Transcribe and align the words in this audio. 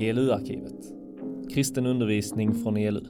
ELU-arkivet. 0.00 0.92
Kristen 1.54 1.86
undervisning 1.86 2.54
från 2.54 2.76
ELU. 2.76 3.00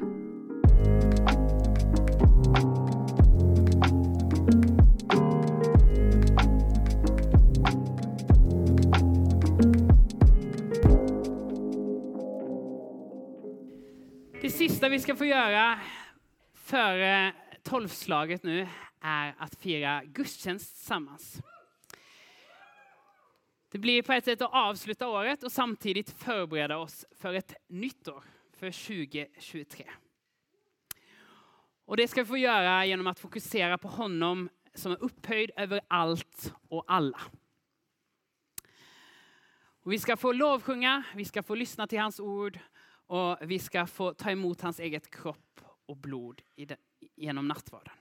Det 14.43 14.51
sista 14.51 14.89
vi 14.89 15.01
ska 15.01 15.17
få 15.17 15.25
göra 15.25 15.81
före 16.55 17.33
tolvslaget 17.63 18.43
nu 18.43 18.69
är 19.01 19.35
att 19.39 19.55
fira 19.55 20.03
gudstjänst 20.05 20.77
tillsammans. 20.77 21.43
Det 23.73 23.79
blir 23.79 24.03
på 24.03 24.13
ett 24.13 24.25
sätt 24.25 24.43
att 24.43 24.53
avsluta 24.53 25.09
året 25.09 25.43
och 25.43 25.53
samtidigt 25.53 26.11
förbereda 26.11 26.79
oss 26.79 27.07
för 27.11 27.35
ett 27.35 27.55
nytt 27.69 28.09
år, 28.09 28.25
för 28.53 28.71
2023. 28.71 29.91
Och 31.85 31.97
det 31.97 32.09
ska 32.09 32.23
vi 32.23 32.27
få 32.27 32.37
göra 32.37 32.87
genom 32.87 33.07
att 33.07 33.19
fokusera 33.19 33.79
på 33.79 33.89
honom 33.89 34.49
som 34.75 34.93
är 34.93 35.03
upphöjd 35.03 35.51
över 35.57 35.81
allt 35.89 36.55
och 36.69 36.85
alla. 36.89 37.21
Och 39.83 39.93
vi 39.93 39.99
ska 39.99 40.17
få 40.17 40.33
lovsjunga, 40.33 41.05
vi 41.15 41.25
ska 41.25 41.43
få 41.43 41.55
lyssna 41.55 41.87
till 41.87 42.01
hans 42.01 42.21
ord 42.21 42.59
och 43.07 43.39
vi 43.41 43.59
ska 43.59 43.87
få 43.87 44.15
ta 44.15 44.31
emot 44.31 44.61
hans 44.61 44.81
eget 44.81 45.11
kropp 45.11 45.61
och 45.87 45.97
blod 45.97 46.43
i 46.57 46.69
genom 47.17 47.49
nattvarden. 47.49 47.95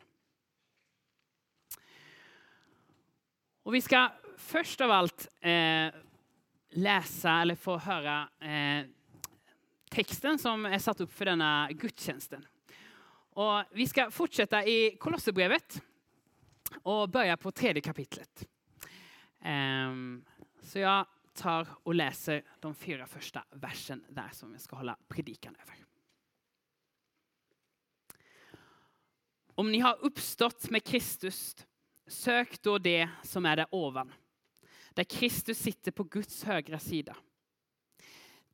Och 3.63 3.75
vi 3.75 3.81
ska 3.81 4.09
först 4.39 4.81
av 4.81 4.91
allt 4.91 5.27
eh, 5.41 5.87
läsa 6.69 7.31
eller 7.31 7.55
få 7.55 7.77
höra 7.77 8.29
eh, 8.39 8.85
texten 9.89 10.39
som 10.39 10.65
är 10.65 10.79
satt 10.79 11.01
upp 11.01 11.13
för 11.13 11.25
denna 11.25 11.69
gudstjänsten. 11.71 12.45
Och 13.33 13.63
vi 13.71 13.87
ska 13.87 14.11
fortsätta 14.11 14.65
i 14.65 14.97
Kolosserbrevet 14.99 15.81
och 16.83 17.09
börja 17.09 17.37
på 17.37 17.51
tredje 17.51 17.81
kapitlet. 17.81 18.47
Eh, 19.41 19.93
så 20.61 20.79
jag 20.79 21.05
tar 21.33 21.67
och 21.83 21.95
läser 21.95 22.43
de 22.59 22.75
fyra 22.75 23.07
första 23.07 23.43
versen 23.51 24.05
där 24.09 24.29
som 24.31 24.51
jag 24.51 24.61
ska 24.61 24.75
hålla 24.75 24.97
predikan 25.07 25.55
över. 25.61 25.75
Om 29.55 29.71
ni 29.71 29.79
har 29.79 29.97
uppstått 30.01 30.69
med 30.69 30.83
Kristus, 30.83 31.55
sök 32.07 32.61
då 32.61 32.77
det 32.77 33.09
som 33.23 33.45
är 33.45 33.55
där 33.55 33.67
ovan, 33.71 34.13
där 34.93 35.03
Kristus 35.03 35.59
sitter 35.59 35.91
på 35.91 36.03
Guds 36.03 36.43
högra 36.43 36.79
sida. 36.79 37.17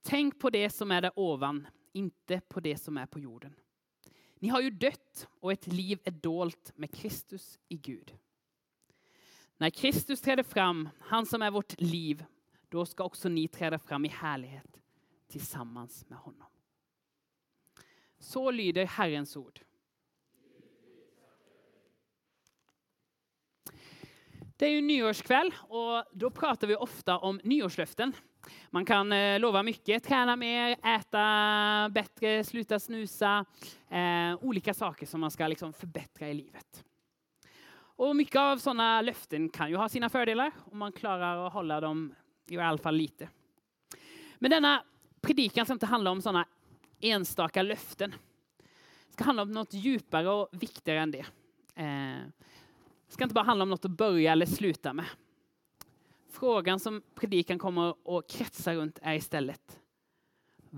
Tänk 0.01 0.39
på 0.39 0.49
det 0.49 0.69
som 0.69 0.91
är 0.91 1.01
där 1.01 1.11
ovan, 1.15 1.67
inte 1.91 2.41
på 2.47 2.59
det 2.59 2.77
som 2.77 2.97
är 2.97 3.05
på 3.05 3.19
jorden. 3.19 3.55
Ni 4.39 4.47
har 4.47 4.61
ju 4.61 4.69
dött 4.69 5.27
och 5.39 5.51
ett 5.51 5.67
liv 5.67 5.99
är 6.03 6.11
dolt 6.11 6.71
med 6.75 6.95
Kristus 6.95 7.59
i 7.67 7.77
Gud. 7.77 8.17
När 9.57 9.69
Kristus 9.69 10.21
träder 10.21 10.43
fram, 10.43 10.89
han 10.99 11.25
som 11.25 11.41
är 11.41 11.51
vårt 11.51 11.81
liv, 11.81 12.25
då 12.69 12.85
ska 12.85 13.03
också 13.03 13.29
ni 13.29 13.47
träda 13.47 13.79
fram 13.79 14.05
i 14.05 14.07
härlighet 14.07 14.79
tillsammans 15.27 16.09
med 16.09 16.17
honom. 16.17 16.47
Så 18.19 18.51
lyder 18.51 18.85
Herrens 18.85 19.37
ord. 19.37 19.59
Det 24.57 24.65
är 24.65 24.69
ju 24.69 24.81
nyårskväll 24.81 25.53
och 25.61 26.03
då 26.11 26.29
pratar 26.29 26.67
vi 26.67 26.75
ofta 26.75 27.17
om 27.17 27.39
nyårslöften. 27.43 28.13
Man 28.69 28.85
kan 28.85 29.11
eh, 29.11 29.39
lova 29.39 29.63
mycket, 29.63 30.03
träna 30.03 30.35
mer, 30.35 30.77
äta 30.83 31.89
bättre, 31.89 32.43
sluta 32.43 32.79
snusa. 32.79 33.45
Eh, 33.89 34.43
olika 34.43 34.73
saker 34.73 35.05
som 35.05 35.21
man 35.21 35.31
ska 35.31 35.47
liksom 35.47 35.73
förbättra 35.73 36.29
i 36.29 36.33
livet. 36.33 36.83
Och 37.77 38.15
mycket 38.15 38.35
av 38.35 38.57
sådana 38.57 39.01
löften 39.01 39.49
kan 39.49 39.69
ju 39.69 39.75
ha 39.75 39.89
sina 39.89 40.09
fördelar 40.09 40.51
om 40.71 40.77
man 40.77 40.91
klarar 40.91 41.47
att 41.47 41.53
hålla 41.53 41.81
dem 41.81 42.15
i 42.49 42.57
alla 42.57 42.77
fall 42.77 42.95
lite. 42.95 43.29
Men 44.35 44.51
denna 44.51 44.83
predikan 45.21 45.65
ska 45.65 45.73
inte 45.73 45.85
handla 45.85 46.11
om 46.11 46.21
sådana 46.21 46.45
enstaka 47.01 47.61
löften. 47.61 48.15
Det 49.07 49.13
ska 49.13 49.23
handla 49.23 49.43
om 49.43 49.51
något 49.51 49.73
djupare 49.73 50.29
och 50.29 50.49
viktigare 50.51 50.99
än 50.99 51.11
det. 51.11 51.25
Eh, 51.75 52.27
det 53.07 53.13
ska 53.13 53.23
inte 53.23 53.33
bara 53.33 53.45
handla 53.45 53.63
om 53.63 53.69
något 53.69 53.85
att 53.85 53.91
börja 53.91 54.31
eller 54.31 54.45
sluta 54.45 54.93
med. 54.93 55.05
Frågan 56.29 56.79
som 56.79 57.01
predikan 57.15 57.59
kommer 57.59 58.17
att 58.17 58.29
kretsa 58.29 58.73
runt 58.75 58.99
är 59.01 59.13
istället 59.13 59.79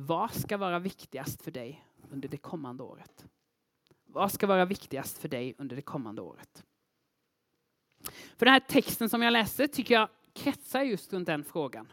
vad 0.06 0.34
ska 0.34 0.58
vara 0.58 0.80
viktigast 0.80 1.42
för 1.42 1.52
dig 1.52 1.86
under 2.12 2.30
det 2.30 2.38
kommande 2.38 2.84
året? 2.84 3.26
Vad 4.06 4.32
ska 4.32 4.48
vara 4.48 4.66
viktigast 4.66 5.18
för 5.18 5.30
dig 5.30 5.56
under 5.58 5.76
det 5.76 5.82
kommande 5.82 6.22
året? 6.22 6.64
För 8.38 8.46
den 8.46 8.54
här 8.54 8.60
texten 8.60 9.10
som 9.10 9.22
jag 9.22 9.34
läste 9.34 9.68
tycker 9.68 9.94
jag 9.94 10.10
kretsar 10.34 10.82
just 10.82 11.14
runt 11.14 11.26
den 11.26 11.44
frågan. 11.44 11.92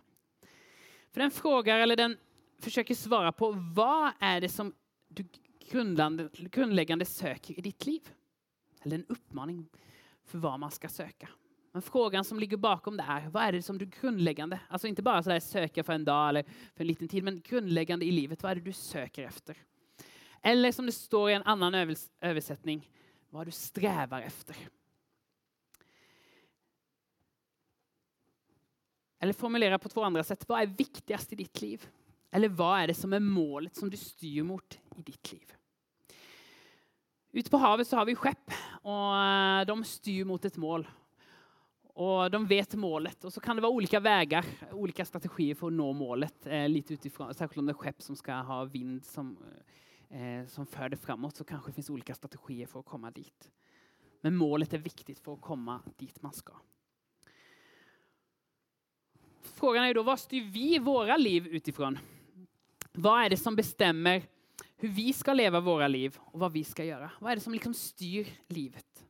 För 1.13 1.21
den 1.21 1.31
frågar, 1.31 1.79
eller 1.79 1.97
den 1.97 2.17
försöker 2.59 2.95
svara 2.95 3.33
på 3.33 3.53
vad 3.75 4.13
är 4.19 4.41
det 4.41 4.49
som 4.49 4.73
du 5.09 5.25
grundläggande, 5.71 6.29
grundläggande 6.33 7.05
söker 7.05 7.59
i 7.59 7.63
ditt 7.63 7.87
liv? 7.87 8.09
Eller 8.83 8.97
en 8.97 9.07
uppmaning 9.09 9.69
för 10.25 10.39
vad 10.39 10.61
man 10.61 10.71
ska 10.71 10.89
söka. 10.89 11.29
Men 11.73 11.83
frågan 11.83 12.25
som 12.25 12.39
ligger 12.39 12.57
bakom 12.57 12.97
det 12.97 13.05
är, 13.09 13.29
vad 13.29 13.43
är 13.43 13.53
det 13.53 13.63
som 13.63 13.79
du 13.79 13.87
grundläggande, 13.87 14.61
alltså 14.69 14.89
inte 14.89 15.03
bara 15.03 15.23
sådär 15.23 15.41
söka 15.41 15.85
för 15.85 15.93
en 15.93 16.05
dag 16.05 16.29
eller 16.29 16.43
för 16.43 16.81
en 16.81 16.87
liten 16.87 17.09
tid, 17.09 17.25
men 17.25 17.41
grundläggande 17.41 18.05
i 18.05 18.13
livet, 18.13 18.43
vad 18.43 18.53
är 18.53 18.57
det 18.57 18.61
du 18.61 18.73
söker 18.73 19.23
efter? 19.23 19.57
Eller 20.43 20.73
som 20.73 20.87
det 20.87 20.93
står 20.93 21.31
i 21.31 21.35
en 21.35 21.43
annan 21.43 21.97
översättning, 22.21 22.91
vad 23.31 23.47
du 23.47 23.51
strävar 23.51 24.21
efter. 24.21 24.57
Eller 29.19 29.33
formulera 29.33 29.79
på 29.79 29.89
två 29.89 30.03
andra 30.03 30.25
sätt, 30.25 30.49
vad 30.49 30.63
är 30.63 30.67
viktigast 30.67 31.33
i 31.33 31.37
ditt 31.37 31.63
liv? 31.63 31.89
Eller 32.31 32.49
vad 32.49 32.81
är 32.81 32.87
det 32.87 32.95
som 32.95 33.13
är 33.13 33.21
målet 33.21 33.77
som 33.77 33.91
du 33.91 33.97
styr 33.97 34.43
mot 34.43 34.79
i 34.97 35.03
ditt 35.03 35.33
liv? 35.33 35.53
Ute 37.37 37.51
på 37.51 37.57
havet 37.57 37.89
så 37.89 37.97
har 37.97 38.05
vi 38.05 38.15
skepp 38.15 38.53
och 38.83 39.17
eh, 39.17 39.67
de 39.67 39.85
styr 39.85 40.25
mot 40.25 40.45
ett 40.45 40.57
mål. 40.57 40.89
Och 41.83 42.31
de 42.31 42.47
vet 42.47 42.75
målet 42.75 43.25
och 43.25 43.33
så 43.33 43.41
kan 43.41 43.57
det 43.57 43.63
vara 43.63 43.73
olika 43.73 44.01
vägar, 44.01 44.45
olika 44.73 45.05
strategier 45.05 45.55
för 45.55 45.67
att 45.67 45.73
nå 45.73 45.93
målet. 45.93 46.47
Eh, 46.47 46.69
lite 46.69 46.95
utifrån, 46.95 47.35
särskilt 47.35 47.59
om 47.59 47.67
det 47.67 47.73
är 47.73 47.75
skepp 47.75 48.03
som 48.03 48.17
ska 48.17 48.35
ha 48.35 48.65
vind 48.65 49.05
som, 49.05 49.39
eh, 50.11 50.47
som 50.47 50.67
för 50.67 50.89
det 50.89 50.97
framåt 50.97 51.37
så 51.37 51.45
kanske 51.45 51.71
det 51.71 51.75
finns 51.75 51.91
olika 51.91 52.15
strategier 52.15 52.67
för 52.67 52.81
att 52.81 52.87
komma 52.87 53.11
dit. 53.11 53.51
Men 54.21 54.37
målet 54.37 54.73
är 54.73 54.79
viktigt 54.79 55.19
för 55.19 55.35
att 55.35 55.41
komma 55.41 55.81
dit 55.97 56.23
man 56.23 56.33
ska. 56.33 56.53
Frågan 59.43 59.85
är 59.85 59.95
då, 59.95 60.03
vad 60.03 60.21
styr 60.21 60.45
vi 60.45 60.79
våra 60.79 61.17
liv 61.17 61.47
utifrån? 61.47 61.99
Vad 62.93 63.25
är 63.25 63.31
det 63.31 63.37
som 63.37 63.57
bestämmer 63.57 64.23
hur 64.77 64.89
vi 64.89 65.13
ska 65.13 65.33
leva 65.33 65.61
våra 65.61 65.89
liv 65.89 66.19
och 66.21 66.41
vad 66.41 66.53
vi 66.53 66.65
ska 66.65 66.85
göra? 66.85 67.11
Vad 67.21 67.33
är 67.33 67.37
det 67.37 67.43
som 67.43 67.53
liksom 67.53 67.75
styr 67.75 68.29
livet? 68.49 69.05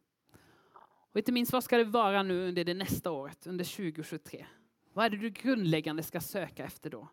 Och 1.14 1.18
inte 1.18 1.32
minst, 1.32 1.52
vad 1.52 1.64
ska 1.64 1.76
det 1.76 1.84
vara 1.84 2.22
nu 2.22 2.48
under 2.48 2.64
det 2.64 2.74
nästa 2.74 3.10
året, 3.10 3.46
under 3.46 3.64
2023? 3.64 4.46
Vad 4.92 5.04
är 5.04 5.10
det 5.10 5.16
du 5.16 5.30
grundläggande 5.30 6.02
ska 6.02 6.20
söka 6.20 6.64
efter 6.64 6.90
då? 6.90 7.08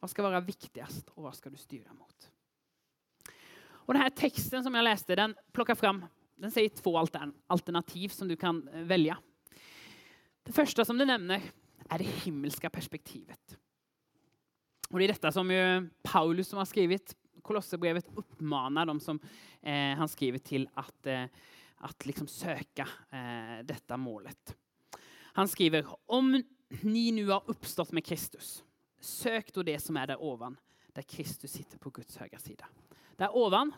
Vad 0.00 0.10
ska 0.10 0.22
vara 0.22 0.40
viktigast 0.40 1.08
och 1.08 1.22
vad 1.22 1.34
ska 1.34 1.50
du 1.50 1.56
styra 1.56 1.92
mot? 1.92 2.30
Och 3.66 3.94
den 3.94 4.02
här 4.02 4.10
texten 4.10 4.64
som 4.64 4.74
jag 4.74 4.82
läste, 4.82 5.14
den 5.14 5.34
plockar 5.52 5.74
fram, 5.74 6.04
den 6.36 6.50
säger 6.50 6.68
två 6.68 7.06
alternativ 7.46 8.08
som 8.08 8.28
du 8.28 8.36
kan 8.36 8.68
eh, 8.68 8.82
välja. 8.82 9.18
Det 10.42 10.52
första 10.52 10.84
som 10.84 10.98
den 10.98 11.06
nämner 11.06 11.42
är 11.90 11.98
det 11.98 12.04
himmelska 12.04 12.70
perspektivet. 12.70 13.58
Och 14.90 14.98
det 14.98 15.04
är 15.04 15.08
detta 15.08 15.32
som 15.32 15.50
ju 15.50 15.88
Paulus 16.02 16.48
som 16.48 16.58
har 16.58 16.64
skrivit 16.64 17.16
Kolosserbrevet 17.44 18.06
uppmanar 18.14 18.86
de 18.86 19.00
som 19.00 19.20
eh, 19.62 19.96
han 19.96 20.08
skriver 20.08 20.38
till 20.38 20.68
att, 20.74 21.06
eh, 21.06 21.24
att 21.76 22.06
liksom 22.06 22.26
söka 22.26 22.88
eh, 23.10 23.64
detta 23.64 23.96
målet. 23.96 24.56
Han 25.22 25.48
skriver, 25.48 25.86
om 26.06 26.42
ni 26.80 27.12
nu 27.12 27.28
har 27.28 27.42
uppstått 27.46 27.92
med 27.92 28.04
Kristus, 28.04 28.64
sök 29.00 29.54
då 29.54 29.62
det 29.62 29.78
som 29.78 29.96
är 29.96 30.06
där 30.06 30.22
ovan, 30.22 30.56
där 30.92 31.02
Kristus 31.02 31.52
sitter 31.52 31.78
på 31.78 31.90
Guds 31.90 32.16
högra 32.16 32.38
sida. 32.38 32.66
Där 33.16 33.36
ovan, 33.36 33.72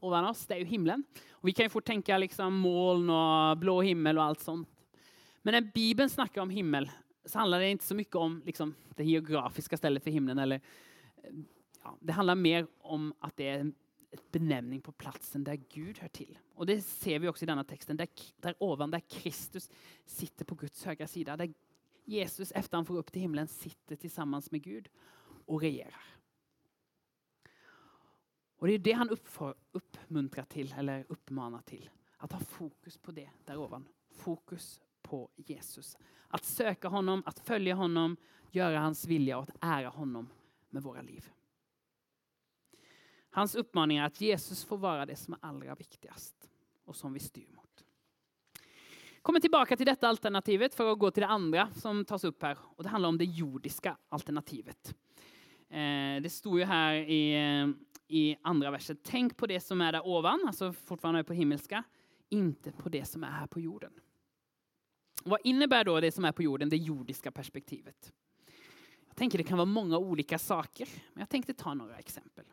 ovan 0.00 0.24
oss, 0.24 0.46
det 0.46 0.54
är 0.54 0.58
ju 0.58 0.64
himlen. 0.64 1.04
Och 1.30 1.48
vi 1.48 1.52
kan 1.52 1.64
ju 1.64 1.70
få 1.70 1.80
tänka 1.80 2.18
liksom 2.18 2.54
moln 2.54 3.10
och 3.10 3.58
blå 3.58 3.82
himmel 3.82 4.18
och 4.18 4.24
allt 4.24 4.40
sånt. 4.40 4.68
Men 5.42 5.52
när 5.52 5.72
Bibeln 5.72 6.10
snackar 6.10 6.42
om 6.42 6.50
himmel 6.50 6.90
så 7.24 7.38
handlar 7.38 7.60
det 7.60 7.70
inte 7.70 7.84
så 7.84 7.94
mycket 7.94 8.16
om 8.16 8.42
liksom, 8.46 8.74
det 8.96 9.04
geografiska 9.04 9.76
stället 9.76 10.02
för 10.02 10.10
himlen. 10.10 10.38
Eller, 10.38 10.60
eh, 11.16 11.32
ja, 11.82 11.98
det 12.00 12.12
handlar 12.12 12.34
mer 12.34 12.66
om 12.78 13.14
att 13.18 13.36
det 13.36 13.48
är 13.48 13.58
en 13.58 13.74
benämning 14.30 14.80
på 14.80 14.92
platsen 14.92 15.44
där 15.44 15.60
Gud 15.68 15.98
hör 15.98 16.08
till. 16.08 16.38
Och 16.54 16.66
det 16.66 16.80
ser 16.80 17.18
vi 17.18 17.28
också 17.28 17.44
i 17.44 17.46
denna 17.46 17.64
texten, 17.64 17.96
där, 17.96 18.08
där 18.36 18.54
ovan, 18.58 18.90
där 18.90 19.00
Kristus 19.00 19.70
sitter 20.04 20.44
på 20.44 20.54
Guds 20.54 20.84
högra 20.84 21.06
sida. 21.06 21.36
Där 21.36 21.54
Jesus 22.04 22.52
efter 22.52 22.76
han 22.76 22.84
får 22.84 22.96
upp 22.96 23.12
till 23.12 23.22
himlen 23.22 23.48
sitter 23.48 23.96
tillsammans 23.96 24.50
med 24.50 24.62
Gud 24.62 24.88
och 25.46 25.60
regerar. 25.60 26.04
Och 28.56 28.66
det 28.66 28.74
är 28.74 28.78
det 28.78 28.92
han 28.92 29.16
uppmuntrar 29.72 30.44
till, 30.44 30.74
eller 30.78 31.04
uppmanar 31.08 31.62
till. 31.62 31.90
Att 32.16 32.32
ha 32.32 32.40
fokus 32.40 32.98
på 32.98 33.12
det 33.12 33.30
där 33.44 33.56
ovan. 33.56 33.88
Fokus 34.10 34.80
på 35.02 35.30
Jesus. 35.36 35.98
Att 36.28 36.44
söka 36.44 36.88
honom, 36.88 37.22
att 37.26 37.38
följa 37.38 37.74
honom, 37.74 38.16
göra 38.50 38.80
hans 38.80 39.06
vilja 39.06 39.38
och 39.38 39.42
att 39.42 39.56
ära 39.60 39.88
honom 39.88 40.28
med 40.70 40.82
våra 40.82 41.02
liv. 41.02 41.30
Hans 43.34 43.54
uppmaning 43.54 43.98
är 43.98 44.04
att 44.04 44.20
Jesus 44.20 44.64
får 44.64 44.76
vara 44.76 45.06
det 45.06 45.16
som 45.16 45.34
är 45.34 45.38
allra 45.42 45.74
viktigast 45.74 46.48
och 46.84 46.96
som 46.96 47.12
vi 47.12 47.20
styr 47.20 47.48
mot. 47.56 47.84
Kommer 49.22 49.40
tillbaka 49.40 49.76
till 49.76 49.86
detta 49.86 50.08
alternativet 50.08 50.74
för 50.74 50.92
att 50.92 50.98
gå 50.98 51.10
till 51.10 51.20
det 51.20 51.26
andra 51.26 51.70
som 51.70 52.04
tas 52.04 52.24
upp 52.24 52.42
här. 52.42 52.58
Och 52.62 52.82
det 52.82 52.88
handlar 52.88 53.08
om 53.08 53.18
det 53.18 53.24
jordiska 53.24 53.96
alternativet. 54.08 54.94
Eh, 55.68 56.22
det 56.22 56.32
står 56.32 56.58
ju 56.58 56.64
här 56.64 56.94
i, 56.94 57.34
eh, 57.34 57.68
i 58.08 58.36
andra 58.42 58.70
versen. 58.70 58.96
Tänk 59.02 59.36
på 59.36 59.46
det 59.46 59.60
som 59.60 59.80
är 59.80 59.92
där 59.92 60.06
ovan, 60.06 60.40
alltså 60.46 60.72
fortfarande 60.72 61.24
på 61.24 61.32
himmelska, 61.32 61.84
inte 62.28 62.72
på 62.72 62.88
det 62.88 63.04
som 63.04 63.24
är 63.24 63.30
här 63.30 63.46
på 63.46 63.60
jorden. 63.60 63.92
Vad 65.24 65.40
innebär 65.44 65.84
då 65.84 66.00
det 66.00 66.12
som 66.12 66.24
är 66.24 66.32
på 66.32 66.42
jorden, 66.42 66.68
det 66.68 66.76
jordiska 66.76 67.30
perspektivet? 67.30 68.12
Jag 69.06 69.16
tänker 69.16 69.38
det 69.38 69.44
kan 69.44 69.58
vara 69.58 69.66
många 69.66 69.98
olika 69.98 70.38
saker, 70.38 70.88
men 71.12 71.20
jag 71.20 71.28
tänkte 71.28 71.54
ta 71.54 71.74
några 71.74 71.98
exempel. 71.98 72.44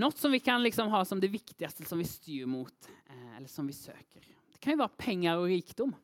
Något 0.00 0.18
som 0.18 0.32
vi 0.32 0.40
kan 0.40 0.62
liksom 0.62 0.88
ha 0.88 1.04
som 1.04 1.20
det 1.20 1.28
viktigaste 1.28 1.84
som 1.84 1.98
vi 1.98 2.04
styr 2.04 2.46
mot 2.46 2.90
eh, 3.06 3.36
eller 3.36 3.48
som 3.48 3.66
vi 3.66 3.72
söker. 3.72 4.22
Det 4.52 4.58
kan 4.58 4.72
ju 4.72 4.76
vara 4.76 4.88
pengar 4.88 5.36
och 5.36 5.46
rikdom. 5.46 5.94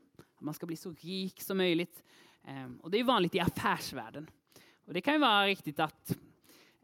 Man 0.41 0.55
ska 0.55 0.67
bli 0.67 0.77
så 0.77 0.95
rik 1.01 1.43
som 1.43 1.57
möjligt. 1.57 2.05
Ehm, 2.45 2.77
och 2.77 2.91
det 2.91 3.01
är 3.01 3.05
vanligt 3.05 3.35
i 3.35 3.41
affärsvärlden. 3.41 4.31
Och 4.87 4.95
det 4.95 5.01
kan 5.01 5.15
ju 5.15 5.21
vara 5.21 5.47
riktigt 5.47 5.81
att 5.81 6.17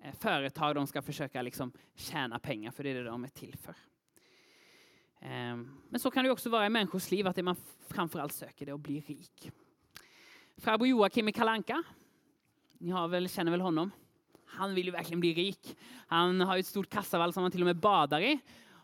eh, 0.02 0.14
företag 0.14 0.74
de 0.74 0.86
ska 0.86 1.02
försöka 1.02 1.42
liksom 1.42 1.72
tjäna 1.94 2.38
pengar, 2.38 2.70
för 2.70 2.84
det 2.84 2.90
är 2.90 2.94
det 2.94 3.04
de 3.04 3.24
är 3.24 3.28
till 3.28 3.56
för. 3.56 3.74
Ehm, 5.20 5.70
men 5.88 6.00
så 6.00 6.10
kan 6.10 6.24
det 6.24 6.30
också 6.30 6.50
vara 6.50 6.66
i 6.66 6.70
människors 6.70 7.10
liv, 7.10 7.26
att 7.26 7.36
det 7.36 7.42
man 7.42 7.56
framförallt 7.88 8.32
söker 8.32 8.66
det 8.66 8.72
är 8.72 8.74
att 8.74 8.80
bli 8.80 9.00
rik. 9.00 9.50
Farbror 10.56 10.88
Joakim 10.88 11.28
i 11.28 11.32
Kalanka. 11.32 11.82
Ni 12.78 12.90
har 12.90 13.08
väl, 13.08 13.28
känner 13.28 13.50
väl 13.50 13.60
honom? 13.60 13.90
Han 14.52 14.74
vill 14.74 14.86
ju 14.86 14.90
verkligen 14.90 15.20
bli 15.20 15.34
rik. 15.34 15.76
Han 16.06 16.40
har 16.40 16.56
ett 16.56 16.66
stort 16.66 16.90
kassavalv 16.90 17.32
som 17.32 17.42
han 17.42 17.52
till 17.52 17.62
och 17.62 17.66
med 17.66 17.76
badar 17.76 18.20
i. 18.20 18.38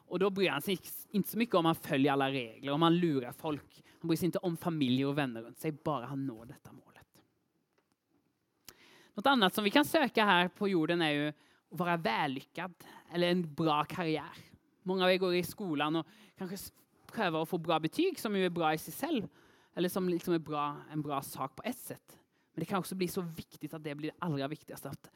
Och 0.08 0.18
då 0.18 0.30
bryr 0.30 0.50
han 0.50 0.62
sig 0.62 0.78
inte 1.10 1.28
så 1.28 1.38
mycket 1.38 1.54
om 1.54 1.64
han 1.64 1.74
följer 1.74 2.12
alla 2.12 2.30
regler, 2.30 2.72
om 2.72 2.82
han 2.82 2.96
lurar 2.96 3.32
folk. 3.32 3.84
Han 4.00 4.08
bryr 4.08 4.16
sig 4.16 4.26
inte 4.26 4.38
om 4.38 4.56
familj 4.56 5.06
och 5.06 5.18
vänner 5.18 5.42
runt 5.42 5.58
sig, 5.58 5.72
bara 5.72 6.06
han 6.06 6.26
når 6.26 6.44
detta 6.44 6.72
målet. 6.72 7.06
Något 9.14 9.26
annat 9.26 9.54
som 9.54 9.64
vi 9.64 9.70
kan 9.70 9.84
söka 9.84 10.24
här 10.24 10.48
på 10.48 10.68
jorden 10.68 11.02
är 11.02 11.10
ju 11.10 11.28
att 11.28 11.34
vara 11.68 11.96
vällyckad 11.96 12.74
eller 13.12 13.30
en 13.30 13.54
bra 13.54 13.84
karriär. 13.84 14.36
Många 14.82 15.04
av 15.04 15.10
er 15.10 15.16
går 15.16 15.34
i 15.34 15.42
skolan 15.42 15.96
och 15.96 16.06
kanske 16.38 16.56
prövar 17.12 17.42
att 17.42 17.48
få 17.48 17.58
bra 17.58 17.80
betyg 17.80 18.20
som 18.20 18.36
ju 18.36 18.46
är 18.46 18.50
bra 18.50 18.74
i 18.74 18.78
sig 18.78 18.94
själv. 18.94 19.28
Eller 19.74 19.88
som 19.88 20.08
liksom 20.08 20.34
är 20.34 20.38
bra, 20.38 20.76
en 20.92 21.02
bra 21.02 21.22
sak 21.22 21.56
på 21.56 21.62
ett 21.62 21.78
sätt. 21.78 22.18
Men 22.54 22.60
det 22.60 22.66
kan 22.66 22.78
också 22.78 22.94
bli 22.94 23.08
så 23.08 23.20
viktigt 23.20 23.74
att 23.74 23.84
det 23.84 23.94
blir 23.94 24.10
det 24.10 24.16
allra 24.18 24.48
viktigaste. 24.48 24.88
Att 24.88 25.10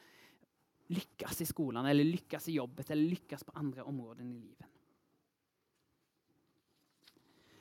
lyckas 0.93 1.41
i 1.41 1.45
skolan, 1.45 1.85
eller 1.85 2.03
lyckas 2.03 2.47
i 2.47 2.51
jobbet, 2.51 2.89
eller 2.89 3.03
lyckas 3.03 3.43
på 3.43 3.51
andra 3.55 3.83
områden 3.83 4.31
i 4.31 4.39
livet. 4.39 4.67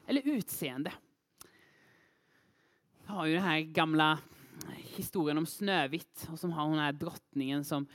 Eller 0.06 0.23
utseende. 0.23 0.93
Jag 3.06 3.12
har 3.12 3.26
ju 3.26 3.34
den 3.34 3.43
här 3.43 3.61
gamla 3.61 4.19
historien 4.76 5.38
om 5.38 5.46
Snövit 5.46 6.29
och 6.32 6.40
som 6.40 6.52
har 6.52 6.64
hon 6.64 6.79
här 6.79 6.93
drottningen 6.93 7.64
som 7.64 7.87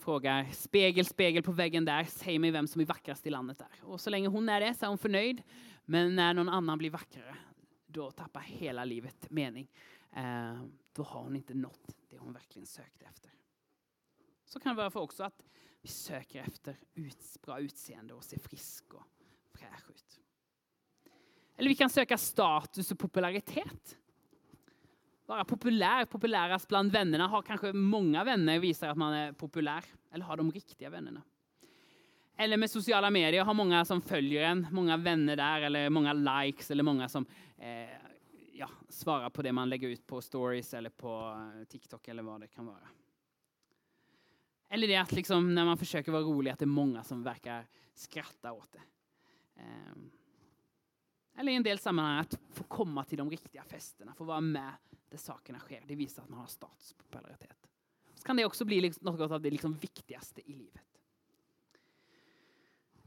frågar 0.00 0.48
spegel, 0.52 1.04
spegel 1.04 1.42
på 1.42 1.52
väggen 1.52 1.84
där, 1.84 2.04
säg 2.04 2.38
mig 2.38 2.50
vem 2.50 2.68
som 2.68 2.80
är 2.80 2.84
vackrast 2.86 3.26
i 3.26 3.30
landet 3.30 3.58
där. 3.58 3.68
Och 3.82 4.00
så 4.00 4.10
länge 4.10 4.28
hon 4.28 4.48
är 4.48 4.60
det 4.60 4.74
så 4.74 4.84
är 4.84 4.88
hon 4.88 4.98
förnöjd. 4.98 5.42
Men 5.84 6.16
när 6.16 6.34
någon 6.34 6.48
annan 6.48 6.78
blir 6.78 6.90
vackrare, 6.90 7.36
då 7.86 8.10
tappar 8.10 8.40
hela 8.40 8.84
livet 8.84 9.30
mening. 9.30 9.70
Eh, 10.16 10.62
då 10.92 11.02
har 11.02 11.22
hon 11.22 11.36
inte 11.36 11.54
nått 11.54 11.96
det 12.08 12.18
hon 12.18 12.32
verkligen 12.32 12.66
sökte 12.66 13.04
efter. 13.04 13.30
Så 14.44 14.60
kan 14.60 14.74
det 14.74 14.76
vara 14.76 14.90
för 14.90 15.00
också 15.00 15.22
att 15.22 15.42
vi 15.80 15.88
söker 15.88 16.40
efter 16.40 16.76
ut, 16.94 17.36
bra 17.42 17.60
utseende 17.60 18.14
och 18.14 18.24
ser 18.24 18.38
frisk 18.38 18.94
och 18.94 19.06
fräsch 19.52 19.90
ut. 19.90 20.20
Eller 21.56 21.68
vi 21.68 21.74
kan 21.74 21.90
söka 21.90 22.18
status 22.18 22.92
och 22.92 22.98
popularitet. 22.98 23.96
Vara 25.26 25.44
populär, 25.44 26.04
populärast 26.04 26.68
bland 26.68 26.92
vännerna. 26.92 27.26
Ha 27.26 27.42
kanske 27.42 27.72
många 27.72 28.24
vänner 28.24 28.58
visar 28.58 28.88
att 28.88 28.96
man 28.96 29.12
är 29.12 29.32
populär. 29.32 29.84
Eller 30.10 30.24
ha 30.24 30.36
de 30.36 30.52
riktiga 30.52 30.90
vännerna. 30.90 31.22
Eller 32.36 32.56
med 32.56 32.70
sociala 32.70 33.10
medier, 33.10 33.44
ha 33.44 33.52
många 33.52 33.84
som 33.84 34.02
följer 34.02 34.42
en, 34.42 34.66
många 34.70 34.96
vänner 34.96 35.36
där, 35.36 35.60
eller 35.60 35.90
många 35.90 36.12
likes, 36.12 36.70
eller 36.70 36.82
många 36.82 37.08
som 37.08 37.26
eh, 37.56 37.90
ja, 38.52 38.70
svarar 38.88 39.30
på 39.30 39.42
det 39.42 39.52
man 39.52 39.68
lägger 39.68 39.88
ut 39.88 40.06
på 40.06 40.22
stories 40.22 40.74
eller 40.74 40.90
på 40.90 41.40
eh, 41.58 41.64
TikTok 41.64 42.08
eller 42.08 42.22
vad 42.22 42.40
det 42.40 42.48
kan 42.48 42.66
vara. 42.66 42.88
Eller 44.74 44.88
det 44.88 44.96
att 44.96 45.12
liksom, 45.12 45.54
när 45.54 45.64
man 45.64 45.78
försöker 45.78 46.12
vara 46.12 46.22
rolig, 46.22 46.50
att 46.50 46.58
det 46.58 46.64
är 46.64 46.66
många 46.66 47.04
som 47.04 47.22
verkar 47.22 47.66
skratta 47.94 48.52
åt 48.52 48.72
det. 48.72 48.82
Ehm. 49.56 50.10
Eller 51.36 51.52
i 51.52 51.54
en 51.54 51.62
del 51.62 51.78
sammanhang 51.78 52.18
att 52.18 52.38
få 52.52 52.64
komma 52.64 53.04
till 53.04 53.18
de 53.18 53.30
riktiga 53.30 53.64
festerna, 53.64 54.14
få 54.14 54.24
vara 54.24 54.40
med 54.40 54.72
där 55.10 55.18
sakerna 55.18 55.58
sker. 55.58 55.82
Det 55.86 55.94
visar 55.94 56.22
att 56.22 56.28
man 56.28 56.38
har 56.38 56.46
status 56.46 56.92
på 56.92 57.04
popularitet. 57.04 57.68
Så 58.14 58.22
kan 58.22 58.36
det 58.36 58.44
också 58.44 58.64
bli 58.64 58.80
liksom 58.80 59.04
något 59.04 59.30
av 59.30 59.40
det 59.40 59.50
liksom 59.50 59.74
viktigaste 59.74 60.50
i 60.50 60.52
livet. 60.52 61.00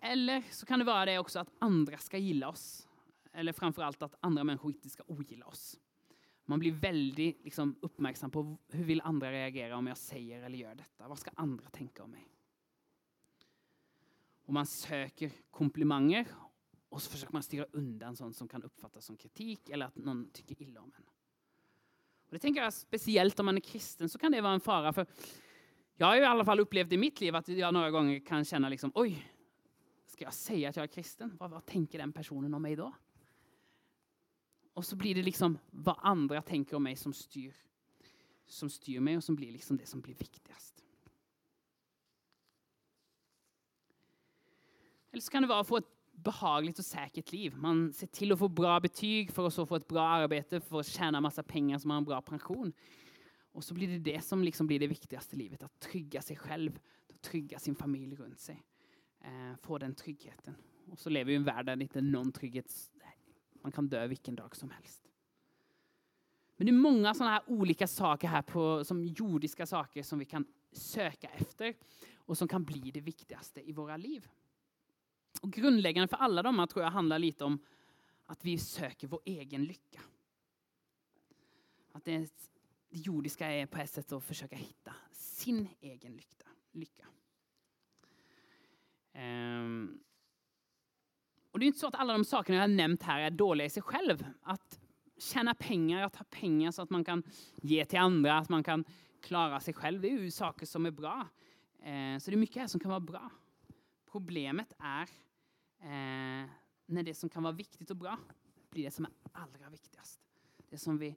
Eller 0.01 0.43
så 0.51 0.65
kan 0.65 0.79
det 0.79 0.85
vara 0.85 1.05
det 1.05 1.19
också 1.19 1.39
att 1.39 1.51
andra 1.59 1.97
ska 1.97 2.17
gilla 2.17 2.49
oss. 2.49 2.87
Eller 3.33 3.53
framförallt 3.53 4.01
att 4.01 4.15
andra 4.19 4.43
människor 4.43 4.71
inte 4.71 4.89
ska 4.89 5.03
ogilla 5.07 5.45
oss. 5.45 5.79
Man 6.49 6.59
blir 6.59 6.71
väldigt 6.71 7.43
liksom, 7.43 7.75
uppmärksam 7.81 8.31
på 8.31 8.57
hur 8.67 8.83
vill 8.83 9.01
andra 9.01 9.31
reagera 9.31 9.77
om 9.77 9.87
jag 9.87 9.97
säger 9.97 10.43
eller 10.43 10.57
gör 10.57 10.75
detta. 10.75 11.07
Vad 11.07 11.19
ska 11.19 11.31
andra 11.35 11.69
tänka 11.69 12.03
om 12.03 12.11
mig? 12.11 12.27
Och 14.45 14.53
man 14.53 14.65
söker 14.65 15.31
komplimanger 15.51 16.27
och 16.89 17.01
så 17.01 17.11
försöker 17.11 17.33
man 17.33 17.43
styra 17.43 17.65
undan 17.71 18.15
sånt 18.15 18.35
som 18.35 18.47
kan 18.47 18.63
uppfattas 18.63 19.05
som 19.05 19.17
kritik 19.17 19.69
eller 19.69 19.85
att 19.85 19.95
någon 19.95 20.29
tycker 20.31 20.61
illa 20.61 20.81
om 20.81 20.91
en. 20.97 21.03
Och 22.25 22.33
det 22.33 22.39
tänker 22.39 22.61
jag 22.61 22.73
speciellt 22.73 23.39
om 23.39 23.45
man 23.45 23.57
är 23.57 23.61
kristen 23.61 24.09
så 24.09 24.19
kan 24.19 24.31
det 24.31 24.41
vara 24.41 24.53
en 24.53 24.59
fara. 24.59 24.93
för 24.93 25.05
Jag 25.95 26.07
har 26.07 26.17
i 26.17 26.25
alla 26.25 26.45
fall 26.45 26.59
upplevt 26.59 26.91
i 26.91 26.97
mitt 26.97 27.21
liv 27.21 27.35
att 27.35 27.47
jag 27.47 27.73
några 27.73 27.91
gånger 27.91 28.19
kan 28.19 28.45
känna 28.45 28.69
liksom, 28.69 28.91
oj, 28.95 29.31
ska 30.05 30.23
jag 30.23 30.33
säga 30.33 30.69
att 30.69 30.75
jag 30.75 30.83
är 30.83 30.87
kristen? 30.87 31.37
Vad, 31.39 31.51
vad 31.51 31.65
tänker 31.65 31.97
den 31.97 32.13
personen 32.13 32.53
om 32.53 32.61
mig 32.61 32.75
då? 32.75 32.93
Och 34.77 34.85
så 34.85 34.95
blir 34.95 35.15
det 35.15 35.23
liksom 35.23 35.57
vad 35.71 35.95
andra 35.99 36.41
tänker 36.41 36.75
om 36.75 36.83
mig 36.83 36.95
som 36.95 37.13
styr, 37.13 37.55
som 38.47 38.69
styr 38.69 38.99
mig 38.99 39.17
och 39.17 39.23
som 39.23 39.35
blir 39.35 39.51
liksom 39.51 39.77
det 39.77 39.85
som 39.85 40.01
blir 40.01 40.15
viktigast. 40.15 40.83
Eller 45.11 45.21
så 45.21 45.31
kan 45.31 45.41
det 45.41 45.47
vara 45.47 45.59
att 45.59 45.67
få 45.67 45.77
ett 45.77 45.91
behagligt 46.11 46.79
och 46.79 46.85
säkert 46.85 47.31
liv. 47.31 47.55
Man 47.55 47.93
ser 47.93 48.07
till 48.07 48.31
att 48.31 48.39
få 48.39 48.47
bra 48.47 48.79
betyg 48.79 49.31
för 49.31 49.47
att 49.47 49.53
så 49.53 49.65
få 49.65 49.75
ett 49.75 49.87
bra 49.87 50.07
arbete, 50.07 50.61
för 50.61 50.79
att 50.79 50.87
tjäna 50.87 51.21
massa 51.21 51.43
pengar 51.43 51.79
så 51.79 51.87
man 51.87 51.95
har 51.95 52.01
en 52.01 52.05
bra 52.05 52.21
pension. 52.21 52.73
Och 53.51 53.63
så 53.63 53.73
blir 53.73 53.87
det 53.87 53.99
det 53.99 54.21
som 54.21 54.43
liksom 54.43 54.67
blir 54.67 54.79
det 54.79 54.87
viktigaste 54.87 55.35
i 55.35 55.39
livet, 55.39 55.63
att 55.63 55.79
trygga 55.79 56.21
sig 56.21 56.37
själv, 56.37 56.79
att 57.09 57.21
trygga 57.21 57.59
sin 57.59 57.75
familj 57.75 58.15
runt 58.15 58.39
sig. 58.39 58.63
Eh, 59.21 59.55
få 59.61 59.77
den 59.77 59.95
tryggheten. 59.95 60.55
Och 60.91 60.99
så 60.99 61.09
lever 61.09 61.25
vi 61.25 61.33
i 61.33 61.35
en 61.35 61.43
värld 61.43 61.65
där 61.65 61.75
det 61.75 61.83
inte 61.83 61.99
är 61.99 62.03
någon 62.03 62.31
trygghet 62.31 62.91
man 63.67 63.71
kan 63.71 63.87
dö 63.89 64.07
vilken 64.07 64.35
dag 64.35 64.55
som 64.55 64.69
helst. 64.69 65.09
Men 66.57 66.65
det 66.65 66.71
är 66.71 66.73
många 66.73 67.13
sådana 67.13 67.31
här 67.31 67.43
olika 67.47 67.87
saker 67.87 68.27
här 68.27 68.41
på, 68.41 68.85
som 68.85 69.03
jordiska 69.03 69.65
saker 69.65 70.03
som 70.03 70.19
vi 70.19 70.25
kan 70.25 70.45
söka 70.71 71.27
efter 71.27 71.75
och 72.15 72.37
som 72.37 72.47
kan 72.47 72.63
bli 72.63 72.91
det 72.91 73.01
viktigaste 73.01 73.69
i 73.69 73.73
våra 73.73 73.97
liv. 73.97 74.27
Och 75.41 75.51
grundläggande 75.51 76.07
för 76.07 76.17
alla 76.17 76.43
de 76.43 76.59
här 76.59 76.65
tror 76.65 76.83
jag 76.83 76.91
handlar 76.91 77.19
lite 77.19 77.43
om 77.43 77.59
att 78.25 78.45
vi 78.45 78.57
söker 78.57 79.07
vår 79.07 79.21
egen 79.25 79.63
lycka. 79.63 80.01
Att 81.91 82.05
det, 82.05 82.17
det 82.89 82.99
jordiska 82.99 83.51
är 83.51 83.65
på 83.65 83.77
ett 83.77 83.89
sätt 83.89 84.11
att 84.11 84.23
försöka 84.23 84.55
hitta 84.55 84.93
sin 85.11 85.69
egen 85.81 86.19
lycka. 86.71 87.07
Och 91.57 91.59
det 91.59 91.65
är 91.65 91.67
inte 91.67 91.79
så 91.79 91.87
att 91.87 91.95
alla 91.95 92.13
de 92.13 92.25
sakerna 92.25 92.55
jag 92.55 92.63
har 92.63 92.67
nämnt 92.67 93.03
här 93.03 93.19
är 93.19 93.31
dåliga 93.31 93.65
i 93.65 93.69
sig 93.69 93.83
själv. 93.83 94.25
Att 94.41 94.79
tjäna 95.17 95.55
pengar, 95.55 96.03
att 96.03 96.15
ha 96.15 96.25
pengar 96.29 96.71
så 96.71 96.81
att 96.81 96.89
man 96.89 97.03
kan 97.03 97.23
ge 97.61 97.85
till 97.85 97.99
andra, 97.99 98.37
att 98.37 98.49
man 98.49 98.63
kan 98.63 98.85
klara 99.21 99.59
sig 99.59 99.73
själv, 99.73 100.01
det 100.01 100.09
är 100.09 100.19
ju 100.19 100.31
saker 100.31 100.65
som 100.65 100.85
är 100.85 100.91
bra. 100.91 101.27
Eh, 101.79 102.19
så 102.19 102.31
det 102.31 102.35
är 102.35 102.37
mycket 102.37 102.55
här 102.61 102.67
som 102.67 102.79
kan 102.79 102.89
vara 102.89 102.99
bra. 102.99 103.29
Problemet 104.11 104.73
är 104.79 105.01
eh, 105.81 106.49
när 106.85 107.03
det 107.03 107.13
som 107.13 107.29
kan 107.29 107.43
vara 107.43 107.53
viktigt 107.53 107.89
och 107.89 107.97
bra 107.97 108.17
blir 108.69 108.83
det 108.83 108.91
som 108.91 109.05
är 109.05 109.11
allra 109.31 109.69
viktigast. 109.69 110.21
Det 110.69 110.77
som 110.77 110.97
vi 110.97 111.15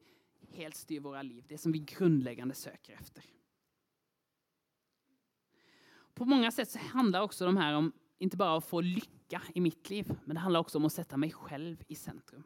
helt 0.52 0.76
styr 0.76 1.00
våra 1.00 1.22
liv, 1.22 1.44
det 1.48 1.58
som 1.58 1.72
vi 1.72 1.78
grundläggande 1.78 2.54
söker 2.54 2.92
efter. 2.92 3.24
på 6.14 6.24
många 6.24 6.50
sätt 6.50 6.70
så 6.70 6.78
handlar 6.78 7.20
också 7.20 7.46
de 7.46 7.56
här 7.56 7.74
om 7.74 7.92
inte 8.20 8.36
bara 8.36 8.56
att 8.56 8.64
få 8.64 8.80
lycka 8.80 9.42
i 9.54 9.60
mitt 9.60 9.90
liv, 9.90 10.18
men 10.24 10.34
det 10.34 10.40
handlar 10.40 10.60
också 10.60 10.78
om 10.78 10.84
att 10.84 10.92
sätta 10.92 11.16
mig 11.16 11.32
själv 11.32 11.82
i 11.88 11.94
centrum. 11.94 12.42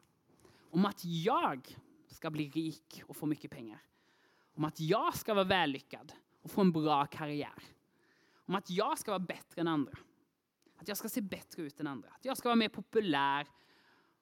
Om 0.71 0.85
att 0.85 1.05
jag 1.05 1.77
ska 2.07 2.29
bli 2.29 2.49
rik 2.49 3.01
och 3.07 3.17
få 3.17 3.25
mycket 3.25 3.51
pengar. 3.51 3.81
Om 4.53 4.63
att 4.65 4.79
jag 4.79 5.15
ska 5.15 5.33
vara 5.33 5.43
vällyckad 5.43 6.13
och 6.41 6.51
få 6.51 6.61
en 6.61 6.71
bra 6.71 7.05
karriär. 7.05 7.63
Om 8.35 8.55
att 8.55 8.69
jag 8.69 8.99
ska 8.99 9.11
vara 9.11 9.19
bättre 9.19 9.61
än 9.61 9.67
andra. 9.67 9.97
Att 10.75 10.87
jag 10.87 10.97
ska 10.97 11.09
se 11.09 11.21
bättre 11.21 11.63
ut 11.63 11.79
än 11.79 11.87
andra. 11.87 12.09
Att 12.09 12.25
jag 12.25 12.37
ska 12.37 12.49
vara 12.49 12.55
mer 12.55 12.69
populär 12.69 13.47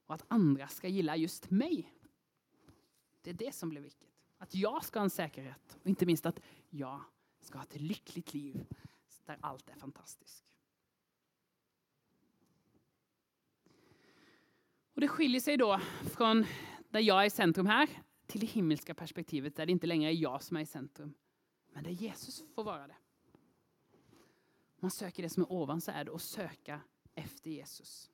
och 0.05 0.15
att 0.15 0.25
andra 0.27 0.67
ska 0.67 0.87
gilla 0.87 1.15
just 1.15 1.49
mig. 1.49 1.93
Det 3.21 3.29
är 3.29 3.33
det 3.33 3.55
som 3.55 3.69
blir 3.69 3.81
viktigt. 3.81 4.09
Att 4.37 4.55
jag 4.55 4.83
ska 4.83 4.99
ha 4.99 5.03
en 5.03 5.09
säkerhet 5.09 5.77
och 5.81 5.87
inte 5.87 6.05
minst 6.05 6.25
att 6.25 6.39
jag 6.69 7.01
ska 7.41 7.57
ha 7.57 7.63
ett 7.63 7.81
lyckligt 7.81 8.33
liv 8.33 8.65
där 9.25 9.37
allt 9.41 9.69
är 9.69 9.75
fantastiskt. 9.75 10.52
Det 15.03 15.07
skiljer 15.07 15.41
sig 15.41 15.57
då 15.57 15.79
från 16.13 16.45
där 16.89 16.99
jag 16.99 17.21
är 17.21 17.25
i 17.25 17.29
centrum 17.29 17.65
här 17.65 17.89
till 18.27 18.39
det 18.39 18.45
himmelska 18.45 18.93
perspektivet 18.93 19.55
där 19.55 19.65
det 19.65 19.71
inte 19.71 19.87
längre 19.87 20.11
är 20.11 20.15
jag 20.15 20.43
som 20.43 20.57
är 20.57 20.61
i 20.61 20.65
centrum. 20.65 21.13
Men 21.73 21.83
där 21.83 21.91
Jesus 21.91 22.43
får 22.55 22.63
vara 22.63 22.87
det. 22.87 22.95
Man 24.79 24.91
söker 24.91 25.23
det 25.23 25.29
som 25.29 25.43
är 25.43 25.51
ovan 25.51 25.81
så 25.81 25.91
är 25.91 26.03
det 26.05 26.13
att 26.13 26.21
söka 26.21 26.81
efter 27.15 27.51
Jesus. 27.51 28.11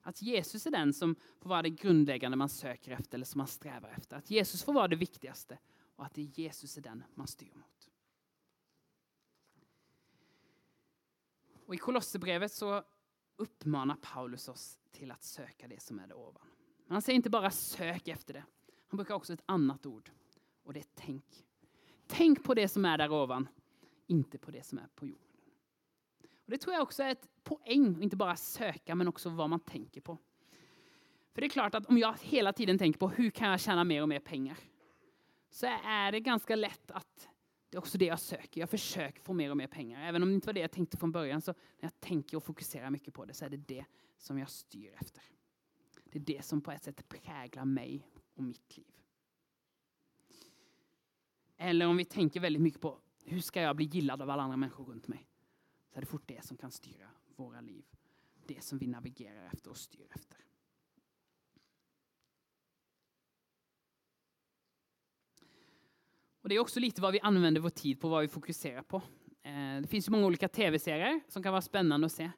Att 0.00 0.22
Jesus 0.22 0.66
är 0.66 0.70
den 0.70 0.92
som 0.92 1.16
får 1.40 1.48
vara 1.48 1.62
det 1.62 1.70
grundläggande 1.70 2.36
man 2.36 2.48
söker 2.48 2.92
efter 2.92 3.18
eller 3.18 3.26
som 3.26 3.38
man 3.38 3.46
strävar 3.46 3.94
efter. 3.96 4.16
Att 4.16 4.30
Jesus 4.30 4.64
får 4.64 4.72
vara 4.72 4.88
det 4.88 4.96
viktigaste 4.96 5.58
och 5.96 6.04
att 6.04 6.14
det 6.14 6.20
är 6.22 6.40
Jesus 6.40 6.76
är 6.76 6.82
den 6.82 7.04
man 7.14 7.26
styr 7.26 7.52
mot. 7.54 7.90
Och 11.66 11.74
I 11.74 11.78
Kolosserbrevet 11.78 12.52
så 12.52 12.84
uppmanar 13.42 13.96
Paulus 14.02 14.48
oss 14.48 14.78
till 14.92 15.10
att 15.10 15.22
söka 15.22 15.68
det 15.68 15.82
som 15.82 15.98
är 15.98 16.06
det 16.06 16.14
ovan. 16.14 16.46
Men 16.86 16.94
han 16.94 17.02
säger 17.02 17.16
inte 17.16 17.30
bara 17.30 17.50
sök 17.50 18.08
efter 18.08 18.34
det. 18.34 18.44
Han 18.88 18.96
brukar 18.96 19.14
också 19.14 19.32
ett 19.32 19.42
annat 19.46 19.86
ord 19.86 20.10
och 20.62 20.72
det 20.72 20.80
är 20.80 20.86
tänk. 20.94 21.24
Tänk 22.06 22.44
på 22.44 22.54
det 22.54 22.68
som 22.68 22.84
är 22.84 22.98
där 22.98 23.12
ovan, 23.12 23.48
inte 24.06 24.38
på 24.38 24.50
det 24.50 24.66
som 24.66 24.78
är 24.78 24.88
på 24.94 25.06
jorden. 25.06 25.26
Och 26.22 26.50
Det 26.50 26.58
tror 26.58 26.74
jag 26.74 26.82
också 26.82 27.02
är 27.02 27.10
ett 27.10 27.28
poäng, 27.44 28.02
inte 28.02 28.16
bara 28.16 28.36
söka 28.36 28.94
men 28.94 29.08
också 29.08 29.30
vad 29.30 29.50
man 29.50 29.60
tänker 29.60 30.00
på. 30.00 30.18
För 31.34 31.40
det 31.40 31.46
är 31.46 31.50
klart 31.50 31.74
att 31.74 31.86
om 31.86 31.98
jag 31.98 32.14
hela 32.20 32.52
tiden 32.52 32.78
tänker 32.78 32.98
på 32.98 33.08
hur 33.08 33.30
kan 33.30 33.50
jag 33.50 33.60
tjäna 33.60 33.84
mer 33.84 34.02
och 34.02 34.08
mer 34.08 34.20
pengar, 34.20 34.58
så 35.50 35.66
är 35.84 36.12
det 36.12 36.20
ganska 36.20 36.56
lätt 36.56 36.90
att 36.90 37.28
det 37.72 37.76
är 37.76 37.80
också 37.80 37.98
det 37.98 38.04
jag 38.04 38.20
söker. 38.20 38.60
Jag 38.60 38.70
försöker 38.70 39.22
få 39.22 39.32
mer 39.32 39.50
och 39.50 39.56
mer 39.56 39.66
pengar. 39.66 40.08
Även 40.08 40.22
om 40.22 40.28
det 40.28 40.34
inte 40.34 40.46
var 40.46 40.52
det 40.52 40.60
jag 40.60 40.70
tänkte 40.70 40.96
från 40.96 41.12
början, 41.12 41.40
så 41.40 41.52
när 41.52 41.84
jag 41.84 42.00
tänker 42.00 42.36
och 42.36 42.44
fokuserar 42.44 42.90
mycket 42.90 43.14
på 43.14 43.24
det, 43.24 43.34
så 43.34 43.44
är 43.44 43.50
det 43.50 43.56
det 43.56 43.84
som 44.18 44.38
jag 44.38 44.50
styr 44.50 44.94
efter. 45.00 45.22
Det 46.04 46.18
är 46.18 46.22
det 46.22 46.44
som 46.44 46.60
på 46.60 46.72
ett 46.72 46.82
sätt 46.82 47.08
präglar 47.08 47.64
mig 47.64 48.08
och 48.34 48.42
mitt 48.42 48.76
liv. 48.76 48.94
Eller 51.56 51.86
om 51.86 51.96
vi 51.96 52.04
tänker 52.04 52.40
väldigt 52.40 52.62
mycket 52.62 52.80
på 52.80 52.98
hur 53.24 53.40
ska 53.40 53.60
jag 53.60 53.76
bli 53.76 53.86
gillad 53.86 54.22
av 54.22 54.30
alla 54.30 54.42
andra 54.42 54.56
människor 54.56 54.84
runt 54.84 55.08
mig? 55.08 55.28
Så 55.90 55.96
är 55.96 56.00
det 56.00 56.06
fort 56.06 56.26
det 56.26 56.44
som 56.44 56.56
kan 56.56 56.70
styra 56.70 57.10
våra 57.36 57.60
liv. 57.60 57.84
Det 58.46 58.64
som 58.64 58.78
vi 58.78 58.86
navigerar 58.86 59.46
efter 59.46 59.70
och 59.70 59.76
styr 59.76 60.06
efter. 60.14 60.38
Och 66.42 66.48
Det 66.48 66.54
är 66.54 66.58
också 66.58 66.80
lite 66.80 67.00
vad 67.00 67.12
vi 67.12 67.20
använder 67.20 67.60
vår 67.60 67.70
tid 67.70 68.00
på, 68.00 68.08
vad 68.08 68.22
vi 68.22 68.28
fokuserar 68.28 68.82
på. 68.82 68.96
Eh, 69.42 69.80
det 69.80 69.88
finns 69.88 70.08
ju 70.08 70.12
många 70.12 70.26
olika 70.26 70.48
tv-serier 70.48 71.20
som 71.28 71.42
kan 71.42 71.52
vara 71.52 71.62
spännande 71.62 72.06
att 72.06 72.12
se. 72.12 72.30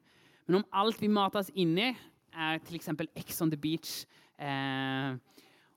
Men 0.45 0.55
om 0.55 0.63
allt 0.69 1.01
vi 1.01 1.07
matas 1.07 1.49
in 1.49 1.77
i 1.77 1.97
är 2.31 2.59
till 2.59 2.75
exempel 2.75 3.09
Ex 3.13 3.41
on 3.41 3.51
the 3.51 3.57
beach 3.57 4.05
eh, 4.37 5.15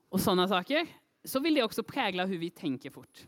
och 0.09 0.21
sådana 0.21 0.47
saker, 0.47 0.87
så 1.23 1.39
vill 1.39 1.53
det 1.53 1.63
också 1.63 1.83
prägla 1.83 2.25
hur 2.25 2.37
vi 2.37 2.49
tänker 2.49 2.89
fort. 2.89 3.27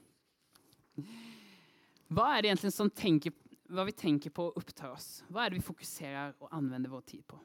Vad 2.07 2.31
är 2.31 2.41
det 2.41 2.47
egentligen 2.47 2.71
som 2.71 2.89
tänker, 2.89 3.33
vad 3.63 3.85
vi 3.85 3.91
tänker 3.91 4.29
på 4.29 4.45
och 4.45 4.57
upptar 4.57 4.89
oss? 4.89 5.23
Vad 5.27 5.43
är 5.43 5.49
det 5.49 5.55
vi 5.55 5.61
fokuserar 5.61 6.35
och 6.39 6.53
använder 6.53 6.89
vår 6.89 7.01
tid 7.01 7.27
på? 7.27 7.39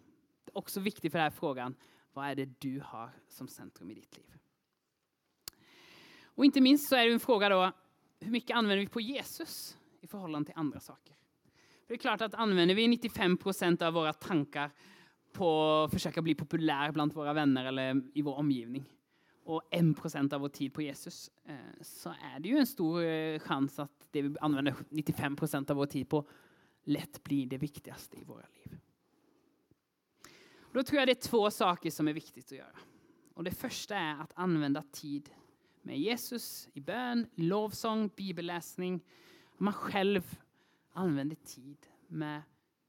Det 0.45 0.51
är 0.51 0.59
också 0.59 0.81
viktigt 0.81 1.13
för 1.13 1.19
den 1.19 1.25
här 1.25 1.31
frågan, 1.31 1.75
vad 2.13 2.27
är 2.27 2.35
det 2.35 2.61
du 2.61 2.81
har 2.85 3.11
som 3.29 3.49
centrum 3.49 3.91
i 3.91 3.95
ditt 3.95 4.17
liv? 4.17 4.37
Och 6.37 6.45
inte 6.45 6.61
minst 6.61 6.89
så 6.89 6.97
är 6.97 7.07
det 7.07 7.13
en 7.13 7.21
fråga 7.21 7.49
då, 7.49 7.73
hur 8.21 8.31
mycket 8.31 8.57
använder 8.57 8.85
vi 8.85 8.89
på 8.89 9.01
Jesus 9.01 9.77
i 10.01 10.07
förhållande 10.07 10.47
till 10.47 10.59
andra 10.59 10.81
saker? 10.81 11.15
För 11.87 11.89
det 11.89 11.95
är 11.95 11.99
klart 11.99 12.21
att 12.21 12.35
använder 12.35 12.75
vi 12.75 12.89
95 12.89 13.37
procent 13.37 13.83
av 13.83 13.93
våra 13.93 14.13
tankar 14.13 14.71
på 15.33 15.83
att 15.85 15.93
försöka 15.93 16.23
bli 16.23 16.35
populär 16.35 16.93
bland 16.93 17.13
våra 17.13 17.33
vänner 17.33 17.65
eller 17.65 18.03
i 18.15 18.23
vår 18.23 18.35
omgivning 18.35 18.85
och 19.45 19.63
1 19.71 19.97
procent 19.97 20.33
av 20.33 20.41
vår 20.41 20.49
tid 20.49 20.75
på 20.75 20.83
Jesus 20.83 21.31
eh, 21.45 21.57
så 21.81 22.09
är 22.09 22.41
det 22.41 22.49
ju 22.49 22.57
en 22.57 22.67
stor 22.67 23.03
eh, 23.03 23.39
chans 23.39 23.79
att 23.79 24.09
det 24.11 24.23
vi 24.23 24.37
använder 24.41 24.75
95 24.89 25.37
procent 25.37 25.71
av 25.71 25.77
vår 25.77 25.87
tid 25.87 26.09
på 26.09 26.29
lätt 26.85 27.23
blir 27.23 27.47
det 27.47 27.59
viktigaste 27.59 28.17
i 28.17 28.25
våra 28.25 28.47
liv. 28.55 28.79
Då 30.73 30.83
tror 30.83 30.99
jag 30.99 31.09
det 31.09 31.13
är 31.13 31.29
två 31.29 31.51
saker 31.51 31.91
som 31.91 32.09
är 32.09 32.13
viktigt 32.13 32.47
att 32.47 32.59
göra. 32.59 32.79
Och 33.35 33.45
det 33.45 33.51
första 33.51 33.97
är 33.97 34.21
att 34.21 34.33
använda 34.35 34.83
tid 34.83 35.31
med 35.87 35.99
Jesus 35.99 36.69
i 36.73 36.81
bön, 36.81 37.27
lovsång, 37.35 38.11
bibelläsning. 38.17 39.01
Man 39.57 39.73
själv 39.73 40.39
använder 40.93 41.37
tid 41.37 41.77
med 42.09 42.43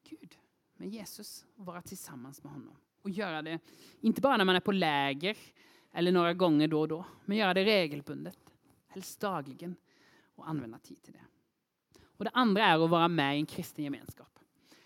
Gud, 0.09 0.37
med 0.77 0.89
Jesus 0.89 1.45
och 1.55 1.65
vara 1.65 1.81
tillsammans 1.81 2.43
med 2.43 2.53
honom. 2.53 2.75
Och 3.01 3.09
göra 3.09 3.41
det, 3.41 3.59
inte 4.01 4.21
bara 4.21 4.37
när 4.37 4.45
man 4.45 4.55
är 4.55 4.59
på 4.59 4.71
läger 4.71 5.37
eller 5.91 6.11
några 6.11 6.33
gånger 6.33 6.67
då 6.67 6.79
och 6.79 6.87
då, 6.87 7.05
men 7.25 7.37
göra 7.37 7.53
det 7.53 7.65
regelbundet, 7.65 8.39
helst 8.87 9.19
dagligen 9.19 9.75
och 10.35 10.49
använda 10.49 10.77
tid 10.77 11.01
till 11.01 11.13
det. 11.13 11.25
Och 12.03 12.25
det 12.25 12.31
andra 12.33 12.65
är 12.65 12.83
att 12.83 12.89
vara 12.89 13.07
med 13.07 13.35
i 13.35 13.39
en 13.39 13.45
kristen 13.45 13.83
gemenskap. 13.83 14.39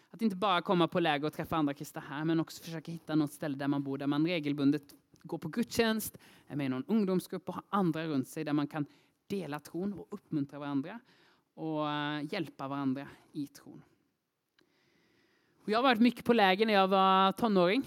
Att 0.10 0.22
inte 0.22 0.36
bara 0.36 0.62
komma 0.62 0.88
på 0.88 1.00
läger 1.00 1.28
och 1.28 1.34
träffa 1.34 1.56
andra 1.56 1.74
kristna 1.74 2.02
här, 2.02 2.26
men 2.26 2.40
också 2.40 2.64
försöka 2.64 2.92
hitta 2.92 3.16
något 3.16 3.32
ställe 3.34 3.58
där 3.58 3.68
man 3.68 3.84
bor, 3.84 3.98
där 3.98 4.08
man 4.08 4.26
regelbundet 4.26 4.96
Gå 5.24 5.38
på 5.38 5.48
gudstjänst, 5.48 6.18
är 6.48 6.56
med 6.56 6.66
i 6.66 6.70
någon 6.70 6.86
ungdomsgrupp 6.88 7.50
och 7.50 7.56
ha 7.56 7.64
andra 7.70 8.08
runt 8.08 8.28
sig 8.28 8.44
där 8.44 8.54
man 8.54 8.68
kan 8.68 8.86
dela 9.28 9.60
tron 9.60 9.94
och 9.94 10.08
uppmuntra 10.10 10.60
varandra 10.60 11.00
och 11.54 11.90
eh, 11.90 12.34
hjälpa 12.34 12.68
varandra 12.68 13.08
i 13.32 13.48
tron. 13.48 13.82
Och 15.64 15.70
jag 15.70 15.78
har 15.78 15.84
varit 15.84 16.02
mycket 16.02 16.26
på 16.26 16.34
läger 16.34 16.66
när 16.66 16.74
jag 16.74 16.88
var 16.88 17.32
tonåring. 17.32 17.84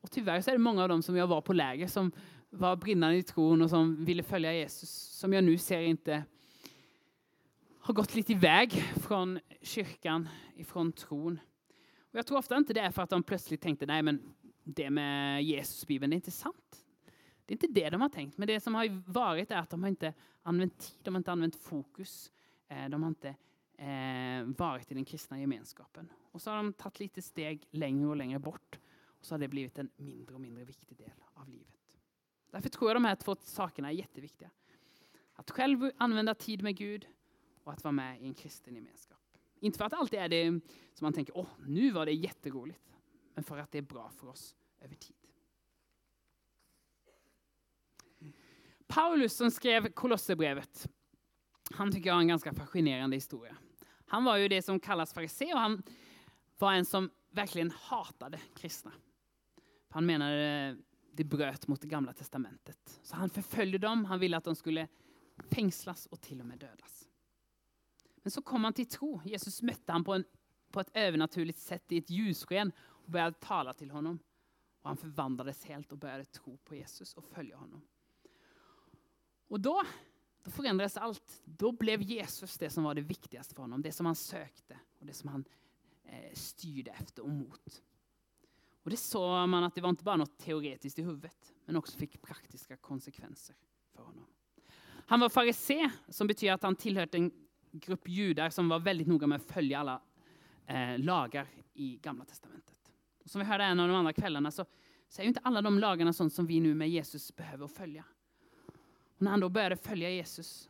Och 0.00 0.10
tyvärr 0.10 0.40
så 0.40 0.50
är 0.50 0.54
det 0.54 0.58
många 0.58 0.82
av 0.82 0.88
dem 0.88 1.02
som 1.02 1.16
jag 1.16 1.26
var 1.26 1.40
på 1.40 1.52
läger 1.52 1.86
som 1.86 2.12
var 2.50 2.76
brinnande 2.76 3.16
i 3.16 3.22
tron 3.22 3.62
och 3.62 3.70
som 3.70 4.04
ville 4.04 4.22
följa 4.22 4.52
Jesus, 4.52 4.90
som 4.90 5.32
jag 5.32 5.44
nu 5.44 5.58
ser 5.58 5.80
inte 5.80 6.24
har 7.80 7.94
gått 7.94 8.14
lite 8.14 8.32
iväg 8.32 8.72
från 8.96 9.38
kyrkan, 9.62 10.28
ifrån 10.56 10.92
tron. 10.92 11.40
Och 12.00 12.18
jag 12.18 12.26
tror 12.26 12.38
ofta 12.38 12.56
inte 12.56 12.72
det 12.72 12.80
är 12.80 12.90
för 12.90 13.02
att 13.02 13.10
de 13.10 13.22
plötsligt 13.22 13.60
tänkte, 13.60 13.86
nej 13.86 14.02
men 14.02 14.22
det 14.74 14.90
med 14.90 15.44
Jesusbibeln, 15.44 16.10
det 16.10 16.14
är 16.14 16.16
inte 16.16 16.30
sant. 16.30 16.86
Det 17.46 17.52
är 17.52 17.54
inte 17.54 17.80
det 17.80 17.90
de 17.90 18.00
har 18.00 18.08
tänkt, 18.08 18.38
men 18.38 18.48
det 18.48 18.60
som 18.60 18.74
har 18.74 19.02
varit 19.12 19.50
är 19.50 19.56
att 19.56 19.70
de 19.70 19.82
har 19.82 19.88
inte 19.88 20.14
använt 20.42 20.78
tid, 20.78 20.98
de 21.02 21.14
har 21.14 21.18
inte 21.18 21.32
använt 21.32 21.56
fokus, 21.56 22.32
eh, 22.68 22.88
de 22.88 23.02
har 23.02 23.08
inte 23.08 23.28
eh, 23.78 24.44
varit 24.58 24.90
i 24.90 24.94
den 24.94 25.04
kristna 25.04 25.40
gemenskapen. 25.40 26.12
Och 26.32 26.42
så 26.42 26.50
har 26.50 26.56
de 26.56 26.72
tagit 26.72 27.00
lite 27.00 27.22
steg 27.22 27.66
längre 27.70 28.08
och 28.08 28.16
längre 28.16 28.38
bort. 28.38 28.78
Och 29.06 29.26
så 29.26 29.34
har 29.34 29.38
det 29.38 29.48
blivit 29.48 29.78
en 29.78 29.90
mindre 29.96 30.34
och 30.34 30.40
mindre 30.40 30.64
viktig 30.64 30.96
del 30.96 31.12
av 31.34 31.48
livet. 31.48 31.96
Därför 32.50 32.68
tror 32.68 32.90
jag 32.90 32.96
de 32.96 33.04
här 33.04 33.16
två 33.16 33.36
sakerna 33.40 33.88
är 33.88 33.92
jätteviktiga. 33.92 34.50
Att 35.34 35.50
själv 35.50 35.90
använda 35.96 36.34
tid 36.34 36.62
med 36.62 36.76
Gud 36.76 37.06
och 37.64 37.72
att 37.72 37.84
vara 37.84 37.92
med 37.92 38.22
i 38.22 38.26
en 38.26 38.34
kristen 38.34 38.74
gemenskap. 38.74 39.18
Inte 39.60 39.78
för 39.78 39.84
att 39.84 39.90
det 39.90 39.96
alltid 39.96 40.18
är 40.18 40.28
det 40.28 40.60
som 40.94 41.04
man 41.04 41.12
tänker, 41.12 41.36
åh, 41.36 41.48
nu 41.66 41.90
var 41.90 42.06
det 42.06 42.12
jätteroligt. 42.12 42.94
Men 43.34 43.44
för 43.44 43.58
att 43.58 43.72
det 43.72 43.78
är 43.78 43.82
bra 43.82 44.10
för 44.10 44.28
oss 44.28 44.56
över 44.80 44.94
tid. 44.94 45.16
Paulus 48.86 49.36
som 49.36 49.50
skrev 49.50 49.92
Kolosserbrevet, 49.92 50.88
han 51.70 51.92
tycker 51.92 52.10
jag 52.10 52.14
har 52.14 52.20
en 52.20 52.28
ganska 52.28 52.54
fascinerande 52.54 53.16
historia. 53.16 53.56
Han 54.06 54.24
var 54.24 54.36
ju 54.36 54.48
det 54.48 54.62
som 54.62 54.80
kallas 54.80 55.12
farisé 55.12 55.52
och 55.54 55.60
han 55.60 55.82
var 56.58 56.72
en 56.72 56.84
som 56.84 57.10
verkligen 57.30 57.70
hatade 57.70 58.40
kristna. 58.56 58.92
Han 59.88 60.06
menade 60.06 60.76
det 61.12 61.24
bröt 61.24 61.68
mot 61.68 61.80
det 61.80 61.88
gamla 61.88 62.12
testamentet. 62.12 63.00
Så 63.02 63.16
han 63.16 63.30
förföljde 63.30 63.78
dem, 63.78 64.04
han 64.04 64.18
ville 64.18 64.36
att 64.36 64.44
de 64.44 64.56
skulle 64.56 64.88
fängslas 65.50 66.06
och 66.06 66.20
till 66.20 66.40
och 66.40 66.46
med 66.46 66.58
dödas. 66.58 67.08
Men 68.22 68.30
så 68.30 68.42
kom 68.42 68.64
han 68.64 68.72
till 68.72 68.88
tro. 68.88 69.22
Jesus 69.24 69.62
mötte 69.62 69.92
han 69.92 70.04
på, 70.04 70.14
en, 70.14 70.24
på 70.72 70.80
ett 70.80 70.90
övernaturligt 70.94 71.58
sätt 71.58 71.92
i 71.92 71.98
ett 71.98 72.10
ljussken 72.10 72.72
och 72.78 73.10
började 73.10 73.36
tala 73.40 73.74
till 73.74 73.90
honom. 73.90 74.18
Och 74.88 74.90
han 74.90 74.96
förvandlades 74.96 75.64
helt 75.64 75.92
och 75.92 75.98
började 75.98 76.24
tro 76.24 76.56
på 76.56 76.74
Jesus 76.74 77.14
och 77.14 77.24
följa 77.24 77.56
honom. 77.56 77.82
Och 79.48 79.60
då, 79.60 79.82
då 80.42 80.50
förändrades 80.50 80.96
allt. 80.96 81.42
Då 81.44 81.72
blev 81.72 82.02
Jesus 82.02 82.58
det 82.58 82.70
som 82.70 82.84
var 82.84 82.94
det 82.94 83.00
viktigaste 83.00 83.54
för 83.54 83.62
honom, 83.62 83.82
det 83.82 83.92
som 83.92 84.06
han 84.06 84.14
sökte 84.14 84.78
och 84.98 85.06
det 85.06 85.12
som 85.12 85.28
han 85.28 85.44
eh, 86.04 86.32
styrde 86.34 86.90
efter 86.90 87.22
och 87.22 87.30
mot. 87.30 87.82
Och 88.82 88.90
det 88.90 88.96
såg 88.96 89.48
man 89.48 89.64
att 89.64 89.74
det 89.74 89.80
var 89.80 89.88
inte 89.88 90.04
bara 90.04 90.16
något 90.16 90.38
teoretiskt 90.38 90.98
i 90.98 91.02
huvudet, 91.02 91.54
men 91.64 91.76
också 91.76 91.98
fick 91.98 92.22
praktiska 92.22 92.76
konsekvenser 92.76 93.56
för 93.92 94.02
honom. 94.02 94.26
Han 95.06 95.20
var 95.20 95.28
farisé, 95.28 95.90
som 96.08 96.26
betyder 96.26 96.52
att 96.52 96.62
han 96.62 96.76
tillhörde 96.76 97.18
en 97.18 97.32
grupp 97.70 98.08
judar 98.08 98.50
som 98.50 98.68
var 98.68 98.78
väldigt 98.78 99.06
noga 99.06 99.26
med 99.26 99.36
att 99.36 99.52
följa 99.52 99.78
alla 99.78 100.02
eh, 100.66 100.98
lagar 100.98 101.48
i 101.74 101.96
Gamla 101.96 102.24
Testamentet. 102.24 102.77
Som 103.28 103.38
vi 103.38 103.44
hörde 103.44 103.64
en 103.64 103.80
av 103.80 103.88
de 103.88 103.94
andra 103.94 104.12
kvällarna 104.12 104.50
så, 104.50 104.64
så 105.08 105.22
är 105.22 105.26
inte 105.26 105.40
alla 105.40 105.62
de 105.62 105.78
lagarna 105.78 106.12
sånt 106.12 106.32
som 106.32 106.46
vi 106.46 106.60
nu 106.60 106.74
med 106.74 106.90
Jesus 106.90 107.36
behöver 107.36 107.66
följa. 107.66 108.04
Och 109.16 109.22
när 109.22 109.30
han 109.30 109.40
då 109.40 109.48
började 109.48 109.76
följa 109.76 110.10
Jesus 110.10 110.68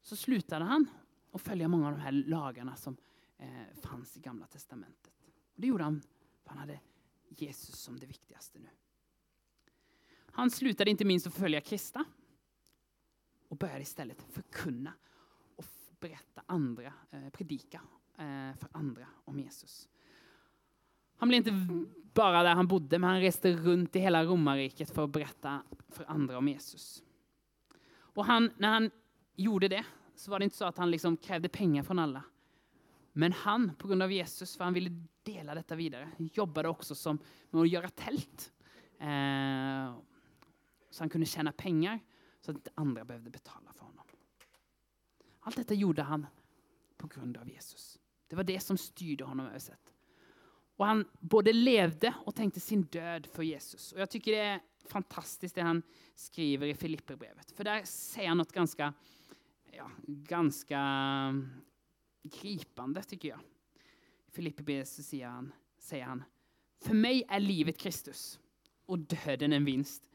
så 0.00 0.16
slutade 0.16 0.64
han 0.64 0.86
att 1.32 1.40
följa 1.40 1.68
många 1.68 1.86
av 1.86 1.92
de 1.92 2.00
här 2.00 2.12
lagarna 2.12 2.76
som 2.76 2.96
eh, 3.38 3.80
fanns 3.82 4.16
i 4.16 4.20
Gamla 4.20 4.46
Testamentet. 4.46 5.12
Och 5.54 5.60
det 5.60 5.66
gjorde 5.66 5.84
han 5.84 6.02
för 6.42 6.50
han 6.50 6.58
hade 6.58 6.80
Jesus 7.28 7.80
som 7.80 7.98
det 7.98 8.06
viktigaste 8.06 8.58
nu. 8.58 8.68
Han 10.32 10.50
slutade 10.50 10.90
inte 10.90 11.04
minst 11.04 11.26
att 11.26 11.34
följa 11.34 11.60
kristna 11.60 12.04
och 13.48 13.56
började 13.56 13.82
istället 13.82 14.22
förkunna 14.22 14.92
och 15.56 15.64
berätta 16.00 16.42
andra, 16.46 16.92
eh, 17.10 17.30
predika 17.30 17.80
eh, 18.16 18.54
för 18.54 18.68
andra 18.72 19.06
om 19.24 19.38
Jesus. 19.38 19.88
Han 21.20 21.28
blev 21.28 21.38
inte 21.38 21.84
bara 22.14 22.42
där 22.42 22.54
han 22.54 22.66
bodde, 22.66 22.98
men 22.98 23.10
han 23.10 23.20
reste 23.20 23.52
runt 23.52 23.96
i 23.96 23.98
hela 23.98 24.24
romarriket 24.24 24.90
för 24.90 25.04
att 25.04 25.10
berätta 25.10 25.62
för 25.88 26.04
andra 26.04 26.38
om 26.38 26.48
Jesus. 26.48 27.02
Och 27.92 28.24
han, 28.24 28.50
när 28.56 28.68
han 28.68 28.90
gjorde 29.36 29.68
det 29.68 29.84
så 30.14 30.30
var 30.30 30.38
det 30.38 30.44
inte 30.44 30.56
så 30.56 30.64
att 30.64 30.78
han 30.78 30.90
liksom 30.90 31.16
krävde 31.16 31.48
pengar 31.48 31.82
från 31.82 31.98
alla. 31.98 32.22
Men 33.12 33.32
han, 33.32 33.74
på 33.74 33.88
grund 33.88 34.02
av 34.02 34.12
Jesus, 34.12 34.56
för 34.56 34.64
han 34.64 34.74
ville 34.74 35.06
dela 35.22 35.54
detta 35.54 35.74
vidare, 35.74 36.10
jobbade 36.18 36.68
också 36.68 36.94
som 36.94 37.18
med 37.50 37.62
att 37.62 37.68
göra 37.68 37.88
tält. 37.88 38.52
Eh, 38.98 39.94
så 40.90 41.02
han 41.02 41.08
kunde 41.10 41.26
tjäna 41.26 41.52
pengar 41.52 42.00
så 42.40 42.50
att 42.50 42.56
inte 42.56 42.70
andra 42.74 43.04
behövde 43.04 43.30
betala 43.30 43.72
för 43.72 43.84
honom. 43.84 44.06
Allt 45.40 45.56
detta 45.56 45.74
gjorde 45.74 46.02
han 46.02 46.26
på 46.96 47.06
grund 47.06 47.36
av 47.36 47.48
Jesus. 47.48 47.98
Det 48.28 48.36
var 48.36 48.44
det 48.44 48.60
som 48.60 48.78
styrde 48.78 49.24
honom 49.24 49.46
översätt. 49.46 49.94
Och 50.80 50.86
han 50.86 51.04
både 51.20 51.52
levde 51.52 52.14
och 52.24 52.34
tänkte 52.34 52.60
sin 52.60 52.82
död 52.82 53.26
för 53.26 53.42
Jesus. 53.42 53.92
Och 53.92 54.00
jag 54.00 54.10
tycker 54.10 54.32
det 54.32 54.38
är 54.38 54.60
fantastiskt 54.88 55.54
det 55.54 55.62
han 55.62 55.82
skriver 56.14 56.66
i 56.66 56.74
Filipperbrevet. 56.74 57.50
För 57.50 57.64
där 57.64 57.84
säger 57.84 58.28
han 58.28 58.38
något 58.38 58.52
ganska, 58.52 58.94
ja, 59.72 59.90
ganska 60.06 60.78
mm, 60.78 61.50
gripande 62.22 63.02
tycker 63.02 63.28
jag. 63.28 63.38
I 64.26 64.30
Filipperbrevet 64.30 64.88
säger 64.88 65.26
han, 65.26 65.52
säger 65.78 66.04
han, 66.04 66.24
för 66.84 66.94
mig 66.94 67.24
är 67.28 67.40
livet 67.40 67.78
Kristus 67.78 68.40
och 68.86 68.98
döden 68.98 69.52
en 69.52 69.64
vinst. 69.64 70.10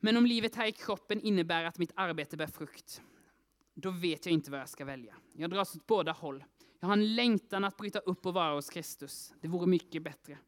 Men 0.00 0.16
om 0.16 0.26
livet 0.26 0.54
här 0.54 0.66
i 0.66 0.72
kroppen 0.72 1.20
innebär 1.20 1.64
att 1.64 1.78
mitt 1.78 1.92
arbete 1.94 2.36
bär 2.36 2.46
frukt, 2.46 3.02
då 3.74 3.90
vet 3.90 4.26
jag 4.26 4.32
inte 4.32 4.50
vad 4.50 4.60
jag 4.60 4.68
ska 4.68 4.84
välja. 4.84 5.16
Jag 5.32 5.50
dras 5.50 5.76
åt 5.76 5.86
båda 5.86 6.12
håll. 6.12 6.44
Jag 6.80 6.88
har 6.88 6.92
en 6.92 7.14
längtan 7.14 7.64
att 7.64 7.76
bryta 7.76 7.98
upp 7.98 8.26
och 8.26 8.34
vara 8.34 8.54
hos 8.54 8.70
Kristus. 8.70 9.34
Det 9.40 9.48
vore 9.48 9.66
mycket 9.66 10.02
bättre. 10.02 10.38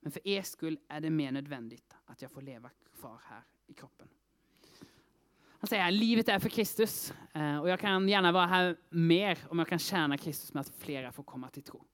Men 0.00 0.12
för 0.12 0.28
er 0.28 0.42
skull 0.42 0.78
är 0.88 1.00
det 1.00 1.10
mer 1.10 1.32
nödvändigt 1.32 1.96
att 2.04 2.22
jag 2.22 2.30
får 2.30 2.42
leva 2.42 2.70
kvar 3.00 3.20
här 3.24 3.42
i 3.66 3.74
kroppen. 3.74 4.08
Han 5.58 5.68
säger 5.68 5.88
att 5.88 5.94
livet 5.94 6.28
är 6.28 6.38
för 6.38 6.48
Kristus 6.48 7.14
eh, 7.34 7.58
och 7.58 7.68
jag 7.68 7.80
kan 7.80 8.08
gärna 8.08 8.32
vara 8.32 8.46
här 8.46 8.76
mer 8.88 9.38
om 9.48 9.58
jag 9.58 9.68
kan 9.68 9.78
tjäna 9.78 10.18
Kristus 10.18 10.54
med 10.54 10.60
att 10.60 10.72
flera 10.78 11.12
får 11.12 11.22
komma 11.22 11.48
till 11.48 11.62
tro. 11.62 11.84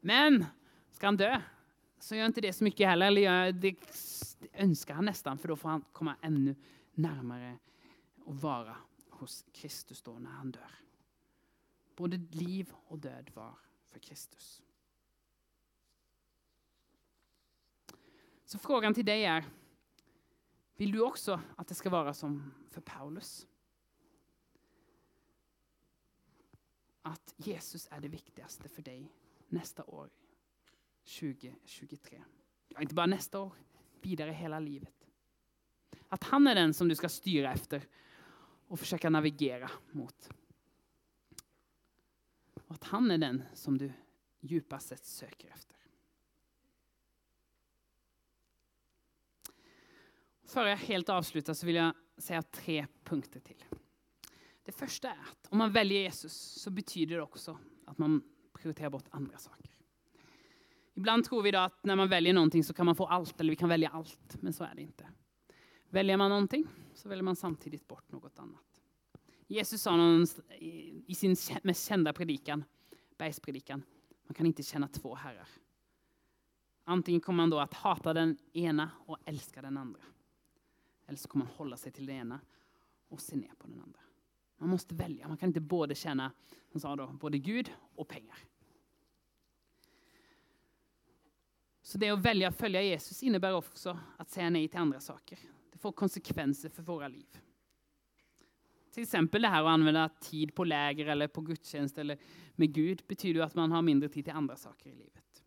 Men 0.00 0.46
ska 0.92 1.06
han 1.06 1.16
dö 1.16 1.40
så 1.98 2.14
gör 2.16 2.26
inte 2.26 2.40
det 2.40 2.52
så 2.52 2.64
mycket 2.64 2.88
heller. 2.88 3.06
Eller 3.06 3.52
det 3.52 3.74
önskar 4.52 4.94
han 4.94 5.04
nästan 5.04 5.38
för 5.38 5.48
då 5.48 5.56
får 5.56 5.68
han 5.68 5.84
komma 5.92 6.16
ännu 6.20 6.54
närmare 6.94 7.58
och 8.24 8.36
vara 8.36 8.76
hos 9.10 9.44
Kristus 9.52 10.02
då 10.02 10.18
när 10.18 10.30
han 10.30 10.50
dör. 10.50 10.70
Både 12.00 12.16
liv 12.16 12.72
och 12.86 12.98
död 12.98 13.30
var 13.34 13.58
för 13.90 13.98
Kristus. 13.98 14.62
Så 18.44 18.58
frågan 18.58 18.94
till 18.94 19.04
dig 19.04 19.24
är, 19.24 19.44
vill 20.76 20.92
du 20.92 21.00
också 21.00 21.40
att 21.56 21.68
det 21.68 21.74
ska 21.74 21.90
vara 21.90 22.14
som 22.14 22.54
för 22.70 22.80
Paulus? 22.80 23.46
Att 27.02 27.34
Jesus 27.36 27.88
är 27.90 28.00
det 28.00 28.08
viktigaste 28.08 28.68
för 28.68 28.82
dig 28.82 29.12
nästa 29.48 29.84
år, 29.84 30.10
2023. 31.20 32.22
Ja, 32.68 32.80
inte 32.80 32.94
bara 32.94 33.06
nästa 33.06 33.40
år, 33.40 33.52
vidare 34.00 34.32
hela 34.32 34.60
livet. 34.60 35.06
Att 36.08 36.24
han 36.24 36.46
är 36.46 36.54
den 36.54 36.74
som 36.74 36.88
du 36.88 36.94
ska 36.94 37.08
styra 37.08 37.52
efter 37.52 37.88
och 38.66 38.80
försöka 38.80 39.10
navigera 39.10 39.70
mot. 39.90 40.30
Och 42.70 42.74
att 42.74 42.84
han 42.84 43.10
är 43.10 43.18
den 43.18 43.42
som 43.54 43.78
du 43.78 43.92
djupast 44.40 44.88
sett 44.88 45.04
söker 45.04 45.48
efter. 45.48 45.76
För 50.44 50.66
jag 50.66 50.76
helt 50.76 51.08
avslutar 51.08 51.54
så 51.54 51.66
vill 51.66 51.74
jag 51.74 51.94
säga 52.18 52.42
tre 52.42 52.86
punkter 53.04 53.40
till. 53.40 53.64
Det 54.62 54.72
första 54.72 55.08
är 55.08 55.18
att 55.30 55.48
om 55.48 55.58
man 55.58 55.72
väljer 55.72 56.00
Jesus 56.00 56.32
så 56.32 56.70
betyder 56.70 57.16
det 57.16 57.22
också 57.22 57.58
att 57.86 57.98
man 57.98 58.22
prioriterar 58.52 58.90
bort 58.90 59.08
andra 59.10 59.38
saker. 59.38 59.70
Ibland 60.94 61.24
tror 61.24 61.42
vi 61.42 61.50
då 61.50 61.58
att 61.58 61.84
när 61.84 61.96
man 61.96 62.08
väljer 62.08 62.32
någonting 62.32 62.64
så 62.64 62.74
kan 62.74 62.86
man 62.86 62.96
få 62.96 63.06
allt, 63.06 63.40
eller 63.40 63.50
vi 63.50 63.56
kan 63.56 63.68
välja 63.68 63.88
allt, 63.88 64.42
men 64.42 64.52
så 64.52 64.64
är 64.64 64.74
det 64.74 64.82
inte. 64.82 65.08
Väljer 65.88 66.16
man 66.16 66.30
någonting 66.30 66.66
så 66.94 67.08
väljer 67.08 67.22
man 67.22 67.36
samtidigt 67.36 67.88
bort 67.88 68.12
något 68.12 68.38
annat. 68.38 68.69
Jesus 69.50 69.82
sa 69.82 69.96
i 71.06 71.14
sin 71.14 71.36
mest 71.62 71.88
kända 71.88 72.12
predikan, 72.12 72.64
bergspredikan, 73.18 73.82
man 74.26 74.34
kan 74.34 74.46
inte 74.46 74.62
känna 74.62 74.88
två 74.88 75.14
herrar. 75.14 75.48
Antingen 76.84 77.20
kommer 77.20 77.36
man 77.36 77.50
då 77.50 77.58
att 77.58 77.74
hata 77.74 78.14
den 78.14 78.38
ena 78.52 78.90
och 79.06 79.18
älska 79.24 79.62
den 79.62 79.76
andra. 79.76 80.00
Eller 81.06 81.18
så 81.18 81.28
kommer 81.28 81.44
man 81.44 81.54
hålla 81.54 81.76
sig 81.76 81.92
till 81.92 82.06
den 82.06 82.16
ena 82.16 82.40
och 83.08 83.20
se 83.20 83.36
ner 83.36 83.52
på 83.58 83.66
den 83.66 83.80
andra. 83.80 84.00
Man 84.56 84.68
måste 84.68 84.94
välja, 84.94 85.28
man 85.28 85.36
kan 85.36 85.48
inte 85.48 85.60
både 85.60 85.94
känna, 85.94 86.32
sa 86.76 86.96
då, 86.96 87.06
både 87.06 87.38
Gud 87.38 87.72
och 87.94 88.08
pengar. 88.08 88.38
Så 91.82 91.98
det 91.98 92.10
att 92.10 92.18
välja 92.22 92.48
att 92.48 92.56
följa 92.56 92.82
Jesus 92.82 93.22
innebär 93.22 93.52
också 93.52 93.98
att 94.16 94.30
säga 94.30 94.50
nej 94.50 94.68
till 94.68 94.80
andra 94.80 95.00
saker. 95.00 95.38
Det 95.72 95.78
får 95.78 95.92
konsekvenser 95.92 96.68
för 96.68 96.82
våra 96.82 97.08
liv. 97.08 97.40
Till 98.90 99.02
exempel 99.02 99.42
det 99.42 99.48
här 99.48 99.62
att 99.62 99.68
använda 99.68 100.08
tid 100.08 100.54
på 100.54 100.64
läger 100.64 101.06
eller 101.06 101.28
på 101.28 101.40
gudstjänst 101.40 101.98
eller 101.98 102.18
med 102.54 102.74
Gud 102.74 103.02
betyder 103.08 103.40
att 103.40 103.54
man 103.54 103.72
har 103.72 103.82
mindre 103.82 104.08
tid 104.08 104.24
till 104.24 104.34
andra 104.34 104.56
saker 104.56 104.90
i 104.90 104.94
livet. 104.94 105.42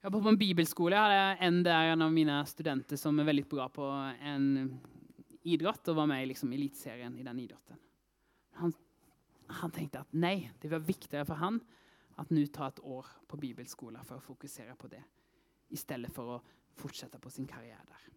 Jag 0.00 0.10
var 0.10 0.22
på 0.22 0.28
en 0.28 0.38
bibelskola, 0.38 0.96
jag 0.96 1.02
hade 1.02 1.14
en 1.14 1.62
där, 1.62 1.84
en 1.84 2.02
av 2.02 2.12
mina 2.12 2.46
studenter 2.46 2.96
som 2.96 3.18
är 3.18 3.24
väldigt 3.24 3.50
bra 3.50 3.68
på 3.68 3.82
en 4.20 4.78
idrott 5.42 5.88
och 5.88 5.96
var 5.96 6.06
med 6.06 6.22
i 6.22 6.26
liksom 6.26 6.52
elitserien 6.52 7.18
i 7.18 7.22
den 7.22 7.38
idrotten. 7.38 7.76
Han, 8.52 8.72
han 9.46 9.70
tänkte 9.70 9.98
att 9.98 10.08
nej, 10.10 10.52
det 10.60 10.68
var 10.68 10.78
viktigare 10.78 11.24
för 11.24 11.34
han 11.34 11.60
att 12.14 12.30
nu 12.30 12.46
ta 12.46 12.68
ett 12.68 12.80
år 12.80 13.06
på 13.26 13.36
bibelskola 13.36 14.04
för 14.04 14.16
att 14.16 14.24
fokusera 14.24 14.76
på 14.76 14.88
det 14.88 15.04
istället 15.68 16.12
för 16.12 16.36
att 16.36 16.42
fortsätta 16.74 17.18
på 17.18 17.30
sin 17.30 17.46
karriär 17.46 17.84
där. 17.88 18.12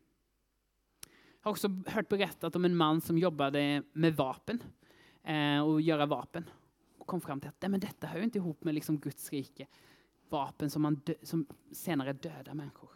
Jag 1.44 1.48
har 1.48 1.52
också 1.52 1.70
hört 1.88 2.10
berättat 2.10 2.56
om 2.56 2.66
en 2.66 2.76
man 2.76 3.02
som 3.02 3.18
jobbade 3.18 3.84
med 3.94 4.16
vapen 4.16 4.64
eh, 5.24 5.60
och 5.60 5.82
göra 5.82 6.06
vapen. 6.06 6.50
Och 6.98 7.08
kom 7.08 7.22
fram 7.22 7.40
till 7.40 7.50
att 7.50 7.72
men 7.72 7.80
detta 7.80 8.08
hör 8.08 8.22
inte 8.22 8.38
ihop 8.38 8.64
med 8.64 8.74
liksom 8.74 9.00
Guds 9.00 9.30
rike. 9.30 9.68
Vapen 10.30 10.70
som, 10.70 10.82
man 10.82 10.96
dö, 10.96 11.14
som 11.24 11.46
senare 11.72 12.14
dödar 12.14 12.54
människor. 12.54 12.90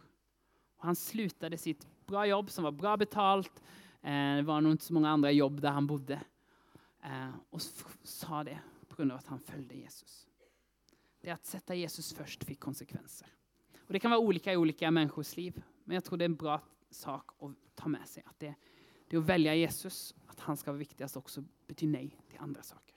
Och 0.76 0.84
han 0.84 0.96
slutade 0.96 1.58
sitt 1.58 1.86
bra 2.06 2.26
jobb 2.26 2.50
som 2.50 2.64
var 2.64 2.72
bra 2.72 2.96
betalt. 2.96 3.62
Eh, 4.02 4.36
det 4.36 4.42
var 4.42 4.60
nog 4.60 4.72
inte 4.72 4.84
så 4.84 4.94
många 4.94 5.10
andra 5.10 5.32
jobb 5.32 5.60
där 5.60 5.70
han 5.70 5.86
bodde. 5.86 6.20
Eh, 7.04 7.30
och 7.50 7.62
sa 8.02 8.44
det 8.44 8.58
på 8.88 8.96
grund 8.96 9.12
av 9.12 9.18
att 9.18 9.26
han 9.26 9.40
följde 9.40 9.74
Jesus. 9.74 10.26
Det 11.20 11.30
att 11.30 11.46
sätta 11.46 11.74
Jesus 11.74 12.14
först 12.14 12.44
fick 12.44 12.60
konsekvenser. 12.60 13.28
Och 13.86 13.92
det 13.92 14.00
kan 14.00 14.10
vara 14.10 14.20
olika 14.20 14.52
i 14.52 14.56
olika 14.56 14.90
människors 14.90 15.36
liv. 15.36 15.62
Men 15.84 15.94
jag 15.94 16.04
tror 16.04 16.18
det 16.18 16.24
är 16.24 16.28
en 16.28 16.36
bra 16.36 16.60
sak 16.96 17.30
att 17.42 17.52
ta 17.74 17.88
med 17.88 18.08
sig. 18.08 18.22
Att 18.26 18.38
det, 18.38 18.54
det 19.08 19.16
att 19.16 19.24
välja 19.24 19.54
Jesus, 19.54 20.14
att 20.26 20.40
han 20.40 20.56
ska 20.56 20.70
vara 20.70 20.78
viktigast 20.78 21.16
också, 21.16 21.44
betyder 21.66 21.92
nej 21.92 22.18
till 22.28 22.38
andra 22.38 22.62
saker. 22.62 22.94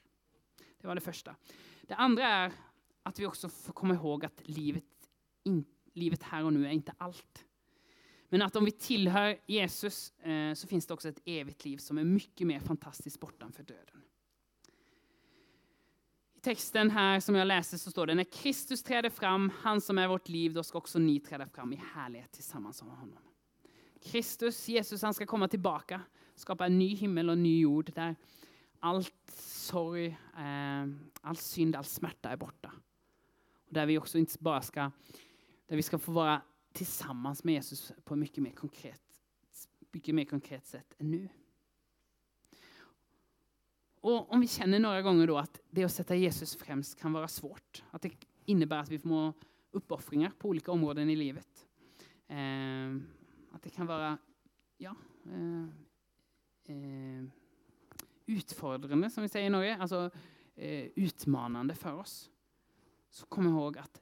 Det 0.82 0.88
var 0.88 0.96
det 0.96 1.02
första. 1.02 1.36
Det 1.82 1.96
andra 1.96 2.28
är 2.28 2.52
att 3.04 3.20
vi 3.20 3.26
också 3.26 3.50
får 3.50 3.74
komma 3.74 3.94
ihåg 3.94 4.26
att 4.26 4.42
livet, 4.48 4.84
in, 5.44 5.66
livet 5.94 6.24
här 6.24 6.44
och 6.44 6.54
nu 6.54 6.66
är 6.66 6.72
inte 6.72 6.94
allt. 6.98 7.46
Men 8.30 8.42
att 8.42 8.56
om 8.56 8.66
vi 8.66 8.72
tillhör 8.72 9.40
Jesus 9.46 10.12
eh, 10.20 10.54
så 10.54 10.68
finns 10.68 10.88
det 10.88 10.94
också 10.94 11.10
ett 11.10 11.22
evigt 11.26 11.66
liv 11.66 11.78
som 11.78 11.98
är 11.98 12.04
mycket 12.04 12.48
mer 12.48 12.60
fantastiskt 12.60 13.20
bortanför 13.20 13.64
döden. 13.64 14.02
I 16.36 16.40
texten 16.42 16.92
här 16.92 17.20
som 17.20 17.36
jag 17.36 17.48
läser 17.48 17.78
så 17.78 17.92
står 17.92 18.08
det 18.08 18.16
när 18.16 18.24
Kristus 18.24 18.84
träder 18.84 19.10
fram, 19.10 19.52
han 19.62 19.82
som 19.82 19.98
är 19.98 20.08
vårt 20.08 20.30
liv, 20.30 20.54
då 20.54 20.64
ska 20.64 20.78
också 20.78 21.00
ni 21.00 21.20
träda 21.20 21.48
fram 21.48 21.74
i 21.74 21.82
härlighet 21.94 22.32
tillsammans 22.32 22.84
med 22.84 22.98
honom. 22.98 23.29
Kristus, 24.02 24.70
Jesus, 24.70 25.02
han 25.02 25.14
ska 25.14 25.26
komma 25.26 25.48
tillbaka, 25.48 26.02
skapa 26.36 26.66
en 26.66 26.80
ny 26.80 26.96
himmel 26.96 27.30
och 27.30 27.34
en 27.34 27.44
ny 27.44 27.60
jord 27.60 27.92
där 27.96 28.16
allt 28.80 29.32
sorg, 29.42 30.08
eh, 30.38 30.88
all 31.22 31.36
synd, 31.36 31.76
all 31.76 31.84
smärta 31.84 32.30
är 32.30 32.38
borta. 32.38 32.72
Och 33.68 33.74
där 33.74 33.86
vi 33.86 33.98
också 33.98 34.18
inte 34.18 34.36
bara 34.40 34.62
ska, 34.62 34.92
där 35.68 35.76
vi 35.76 35.82
ska 35.82 35.98
få 35.98 36.12
vara 36.12 36.42
tillsammans 36.74 37.44
med 37.44 37.54
Jesus 37.54 37.92
på 38.04 38.14
ett 38.14 38.20
mycket 38.20 38.44
mer 38.44 38.52
konkret, 38.52 39.02
mycket 39.92 40.16
mer 40.16 40.26
konkret 40.26 40.66
sätt 40.66 40.96
än 40.98 41.12
nu. 41.12 41.30
Och 44.02 44.32
om 44.34 44.42
vi 44.42 44.48
känner 44.48 44.80
några 44.80 45.02
gånger 45.02 45.28
då 45.28 45.38
att 45.38 45.60
det 45.70 45.84
att 45.84 45.94
sätta 45.94 46.16
Jesus 46.16 46.56
främst 46.56 47.00
kan 47.00 47.14
vara 47.14 47.28
svårt, 47.28 47.84
att 47.92 48.02
det 48.02 48.12
innebär 48.46 48.78
att 48.78 48.90
vi 48.90 49.00
får 49.00 49.34
uppoffringar 49.72 50.32
på 50.38 50.50
olika 50.50 50.72
områden 50.72 51.10
i 51.10 51.16
livet. 51.16 51.68
Eh, 52.28 53.19
att 53.60 53.64
det 53.64 53.70
kan 53.70 53.88
vara 53.88 54.18
ja, 54.78 54.96
eh, 55.26 55.64
eh, 56.76 57.24
utfordrande, 58.26 59.10
som 59.10 59.24
vi 59.24 59.30
säger 59.30 59.48
i 59.48 59.50
Norge, 59.50 59.78
alltså 59.78 60.12
eh, 60.56 60.86
utmanande 60.96 61.76
för 61.76 61.94
oss. 61.94 62.30
Så 63.10 63.26
kom 63.26 63.48
ihåg 63.48 63.78
att 63.78 64.02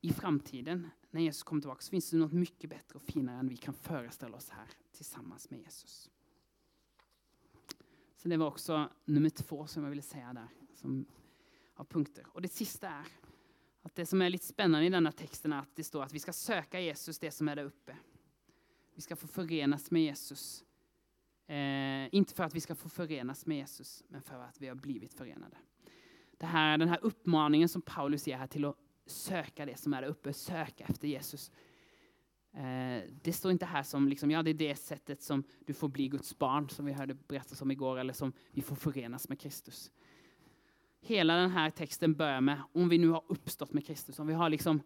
i 0.00 0.12
framtiden, 0.12 0.90
när 1.10 1.20
Jesus 1.20 1.42
kommer 1.42 1.62
tillbaka, 1.62 1.82
så 1.82 1.90
finns 1.90 2.10
det 2.10 2.16
något 2.16 2.32
mycket 2.32 2.70
bättre 2.70 2.96
och 2.96 3.02
finare 3.02 3.38
än 3.38 3.48
vi 3.48 3.56
kan 3.56 3.74
föreställa 3.74 4.36
oss 4.36 4.50
här 4.50 4.68
tillsammans 4.92 5.50
med 5.50 5.60
Jesus. 5.60 6.10
Så 8.16 8.28
det 8.28 8.36
var 8.36 8.46
också 8.46 8.90
nummer 9.04 9.30
två 9.30 9.66
som 9.66 9.82
jag 9.82 9.90
ville 9.90 10.02
säga 10.02 10.32
där, 10.32 10.48
som 10.74 11.06
har 11.74 11.84
punkter. 11.84 12.26
Och 12.32 12.42
det 12.42 12.48
sista 12.48 12.88
är 12.88 13.06
att 13.82 13.94
det 13.94 14.06
som 14.06 14.22
är 14.22 14.30
lite 14.30 14.46
spännande 14.46 14.86
i 14.86 14.90
denna 14.90 15.12
texten 15.12 15.52
är 15.52 15.58
att 15.58 15.76
det 15.76 15.84
står 15.84 16.02
att 16.02 16.12
vi 16.12 16.18
ska 16.18 16.32
söka 16.32 16.80
Jesus, 16.80 17.18
det 17.18 17.30
som 17.30 17.48
är 17.48 17.56
där 17.56 17.64
uppe. 17.64 17.96
Vi 18.96 19.02
ska 19.02 19.16
få 19.16 19.26
förenas 19.26 19.90
med 19.90 20.02
Jesus. 20.02 20.64
Eh, 21.46 22.14
inte 22.14 22.34
för 22.34 22.44
att 22.44 22.54
vi 22.54 22.60
ska 22.60 22.74
få 22.74 22.88
förenas 22.88 23.46
med 23.46 23.56
Jesus, 23.56 24.04
men 24.08 24.22
för 24.22 24.42
att 24.42 24.60
vi 24.60 24.68
har 24.68 24.74
blivit 24.74 25.14
förenade. 25.14 25.56
Det 26.38 26.46
här, 26.46 26.78
den 26.78 26.88
här 26.88 26.98
uppmaningen 27.02 27.68
som 27.68 27.82
Paulus 27.82 28.26
ger 28.26 28.36
här 28.36 28.46
till 28.46 28.64
att 28.64 28.76
söka 29.06 29.66
det 29.66 29.76
som 29.78 29.94
är 29.94 30.02
där 30.02 30.08
uppe, 30.08 30.32
söka 30.32 30.84
efter 30.84 31.08
Jesus. 31.08 31.50
Eh, 32.52 33.02
det 33.22 33.32
står 33.32 33.52
inte 33.52 33.66
här 33.66 33.82
som 33.82 34.08
liksom, 34.08 34.30
ja, 34.30 34.42
det 34.42 34.50
är 34.50 34.54
det 34.54 34.76
sättet 34.76 35.22
som 35.22 35.44
du 35.66 35.74
får 35.74 35.88
bli 35.88 36.08
Guds 36.08 36.38
barn, 36.38 36.68
som 36.68 36.86
vi 36.86 36.92
hörde 36.92 37.14
berättas 37.14 37.62
om 37.62 37.70
igår, 37.70 37.98
eller 37.98 38.12
som 38.12 38.32
vi 38.50 38.62
får 38.62 38.76
förenas 38.76 39.28
med 39.28 39.40
Kristus. 39.40 39.90
Hela 41.00 41.36
den 41.36 41.50
här 41.50 41.70
texten 41.70 42.14
börjar 42.14 42.40
med, 42.40 42.62
om 42.72 42.88
vi 42.88 42.98
nu 42.98 43.08
har 43.08 43.22
uppstått 43.26 43.72
med 43.72 43.86
Kristus, 43.86 44.18
om 44.18 44.26
vi 44.26 44.34
har 44.34 44.50
liksom 44.50 44.80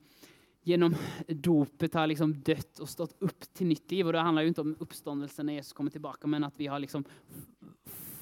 genom 0.62 0.94
dopet 1.28 1.94
har 1.94 2.06
liksom 2.06 2.42
dött 2.42 2.78
och 2.78 2.88
stått 2.88 3.22
upp 3.22 3.40
till 3.52 3.66
nytt 3.66 3.90
liv. 3.90 4.06
Och 4.06 4.12
det 4.12 4.18
handlar 4.20 4.42
ju 4.42 4.48
inte 4.48 4.60
om 4.60 4.76
uppståndelsen 4.78 5.46
när 5.46 5.52
Jesus 5.52 5.72
kommer 5.72 5.90
tillbaka, 5.90 6.26
men 6.26 6.44
att 6.44 6.60
vi 6.60 6.66
har 6.66 6.78
liksom 6.78 7.04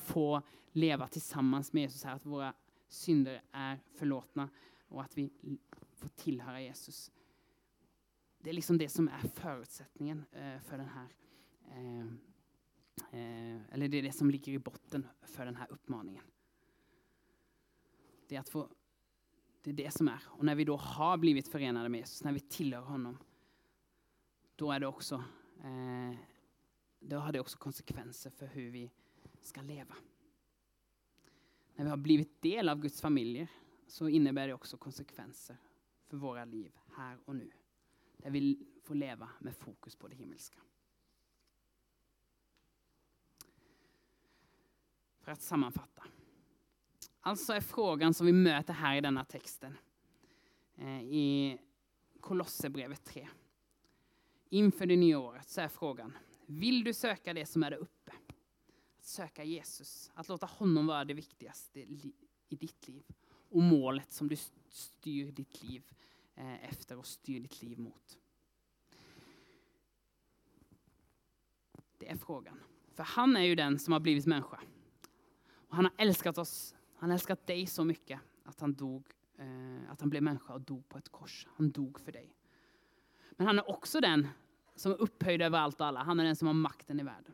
få 0.04 0.42
leva 0.72 1.08
tillsammans 1.08 1.72
med 1.72 1.82
Jesus 1.82 2.04
här, 2.04 2.14
att 2.14 2.26
våra 2.26 2.54
synder 2.88 3.42
är 3.52 3.80
förlåtna 3.94 4.48
och 4.88 5.02
att 5.02 5.18
vi 5.18 5.30
får 5.96 6.08
tillhöra 6.08 6.60
Jesus. 6.60 7.12
Det 8.38 8.50
är 8.50 8.54
liksom 8.54 8.78
det 8.78 8.88
som 8.88 9.08
är 9.08 9.28
förutsättningen 9.34 10.24
eh, 10.32 10.60
för 10.60 10.78
den 10.78 10.88
här, 10.88 11.08
eh, 11.70 12.00
eh, 13.20 13.60
eller 13.72 13.88
det 13.88 13.98
är 13.98 14.02
det 14.02 14.12
som 14.12 14.30
ligger 14.30 14.52
i 14.52 14.58
botten 14.58 15.06
för 15.22 15.44
den 15.44 15.56
här 15.56 15.66
uppmaningen. 15.70 16.24
Det 18.28 18.36
är 18.36 18.40
att 18.40 18.48
få 18.48 18.68
det 19.62 19.70
är 19.70 19.74
det 19.74 19.90
som 19.90 20.08
är. 20.08 20.22
Och 20.26 20.44
när 20.44 20.54
vi 20.54 20.64
då 20.64 20.76
har 20.76 21.16
blivit 21.16 21.48
förenade 21.48 21.88
med 21.88 21.98
Jesus, 21.98 22.24
när 22.24 22.32
vi 22.32 22.40
tillhör 22.40 22.82
honom, 22.82 23.18
då 24.56 24.72
är 24.72 24.80
det 24.80 24.86
också, 24.86 25.24
eh, 25.64 26.16
då 27.00 27.16
har 27.16 27.32
det 27.32 27.40
också 27.40 27.58
konsekvenser 27.58 28.30
för 28.30 28.46
hur 28.46 28.70
vi 28.70 28.90
ska 29.40 29.62
leva. 29.62 29.94
När 31.74 31.84
vi 31.84 31.90
har 31.90 31.96
blivit 31.96 32.42
del 32.42 32.68
av 32.68 32.80
Guds 32.80 33.00
familjer 33.00 33.48
så 33.86 34.08
innebär 34.08 34.48
det 34.48 34.54
också 34.54 34.76
konsekvenser 34.76 35.56
för 36.06 36.16
våra 36.16 36.44
liv 36.44 36.72
här 36.96 37.18
och 37.24 37.36
nu. 37.36 37.50
Där 38.16 38.30
vi 38.30 38.66
får 38.82 38.94
leva 38.94 39.28
med 39.38 39.56
fokus 39.56 39.96
på 39.96 40.08
det 40.08 40.16
himmelska. 40.16 40.58
För 45.20 45.32
att 45.32 45.42
sammanfatta. 45.42 46.04
Alltså 47.28 47.52
är 47.52 47.60
frågan 47.60 48.14
som 48.14 48.26
vi 48.26 48.32
möter 48.32 48.72
här 48.72 48.96
i 48.96 49.00
denna 49.00 49.24
texten 49.24 49.78
eh, 50.76 51.02
i 51.02 51.58
Kolosserbrevet 52.20 53.04
3. 53.04 53.28
Inför 54.48 54.86
det 54.86 54.96
nya 54.96 55.18
året 55.18 55.48
så 55.48 55.60
är 55.60 55.68
frågan, 55.68 56.18
vill 56.46 56.84
du 56.84 56.94
söka 56.94 57.32
det 57.32 57.46
som 57.46 57.62
är 57.62 57.70
där 57.70 57.76
uppe? 57.76 58.12
Att 58.98 59.04
söka 59.04 59.44
Jesus, 59.44 60.10
att 60.14 60.28
låta 60.28 60.46
honom 60.46 60.86
vara 60.86 61.04
det 61.04 61.14
viktigaste 61.14 61.80
i 61.80 62.12
ditt 62.48 62.88
liv. 62.88 63.04
Och 63.50 63.62
målet 63.62 64.12
som 64.12 64.28
du 64.28 64.36
styr 64.68 65.32
ditt 65.32 65.62
liv 65.62 65.82
eh, 66.34 66.64
efter 66.64 66.96
och 66.96 67.06
styr 67.06 67.40
ditt 67.40 67.62
liv 67.62 67.78
mot. 67.78 68.18
Det 71.98 72.10
är 72.10 72.16
frågan. 72.16 72.60
För 72.94 73.02
han 73.02 73.36
är 73.36 73.42
ju 73.42 73.54
den 73.54 73.78
som 73.78 73.92
har 73.92 74.00
blivit 74.00 74.26
människa. 74.26 74.60
Och 75.52 75.76
han 75.76 75.84
har 75.84 75.94
älskat 75.98 76.38
oss 76.38 76.74
han 76.98 77.10
älskat 77.10 77.46
dig 77.46 77.66
så 77.66 77.84
mycket 77.84 78.20
att 78.44 78.60
han, 78.60 78.74
dog, 78.74 79.06
eh, 79.38 79.90
att 79.90 80.00
han 80.00 80.10
blev 80.10 80.22
människa 80.22 80.52
och 80.54 80.60
dog 80.60 80.88
på 80.88 80.98
ett 80.98 81.08
kors. 81.08 81.46
Han 81.50 81.70
dog 81.70 82.00
för 82.00 82.12
dig. 82.12 82.36
Men 83.30 83.46
han 83.46 83.58
är 83.58 83.70
också 83.70 84.00
den 84.00 84.28
som 84.74 84.92
är 84.92 84.96
upphöjd 84.96 85.42
över 85.42 85.58
allt 85.58 85.80
och 85.80 85.86
alla. 85.86 86.02
Han 86.02 86.20
är 86.20 86.24
den 86.24 86.36
som 86.36 86.46
har 86.46 86.54
makten 86.54 87.00
i 87.00 87.02
världen. 87.02 87.32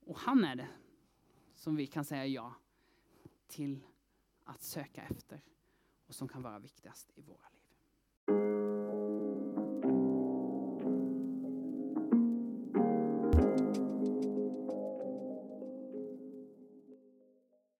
Och 0.00 0.18
han 0.18 0.44
är 0.44 0.56
det 0.56 0.68
som 1.54 1.76
vi 1.76 1.86
kan 1.86 2.04
säga 2.04 2.26
ja 2.26 2.54
till 3.46 3.86
att 4.44 4.62
söka 4.62 5.02
efter 5.02 5.42
och 6.06 6.14
som 6.14 6.28
kan 6.28 6.42
vara 6.42 6.58
viktigast 6.58 7.12
i 7.14 7.22
våra 7.22 7.48
liv. 7.50 7.53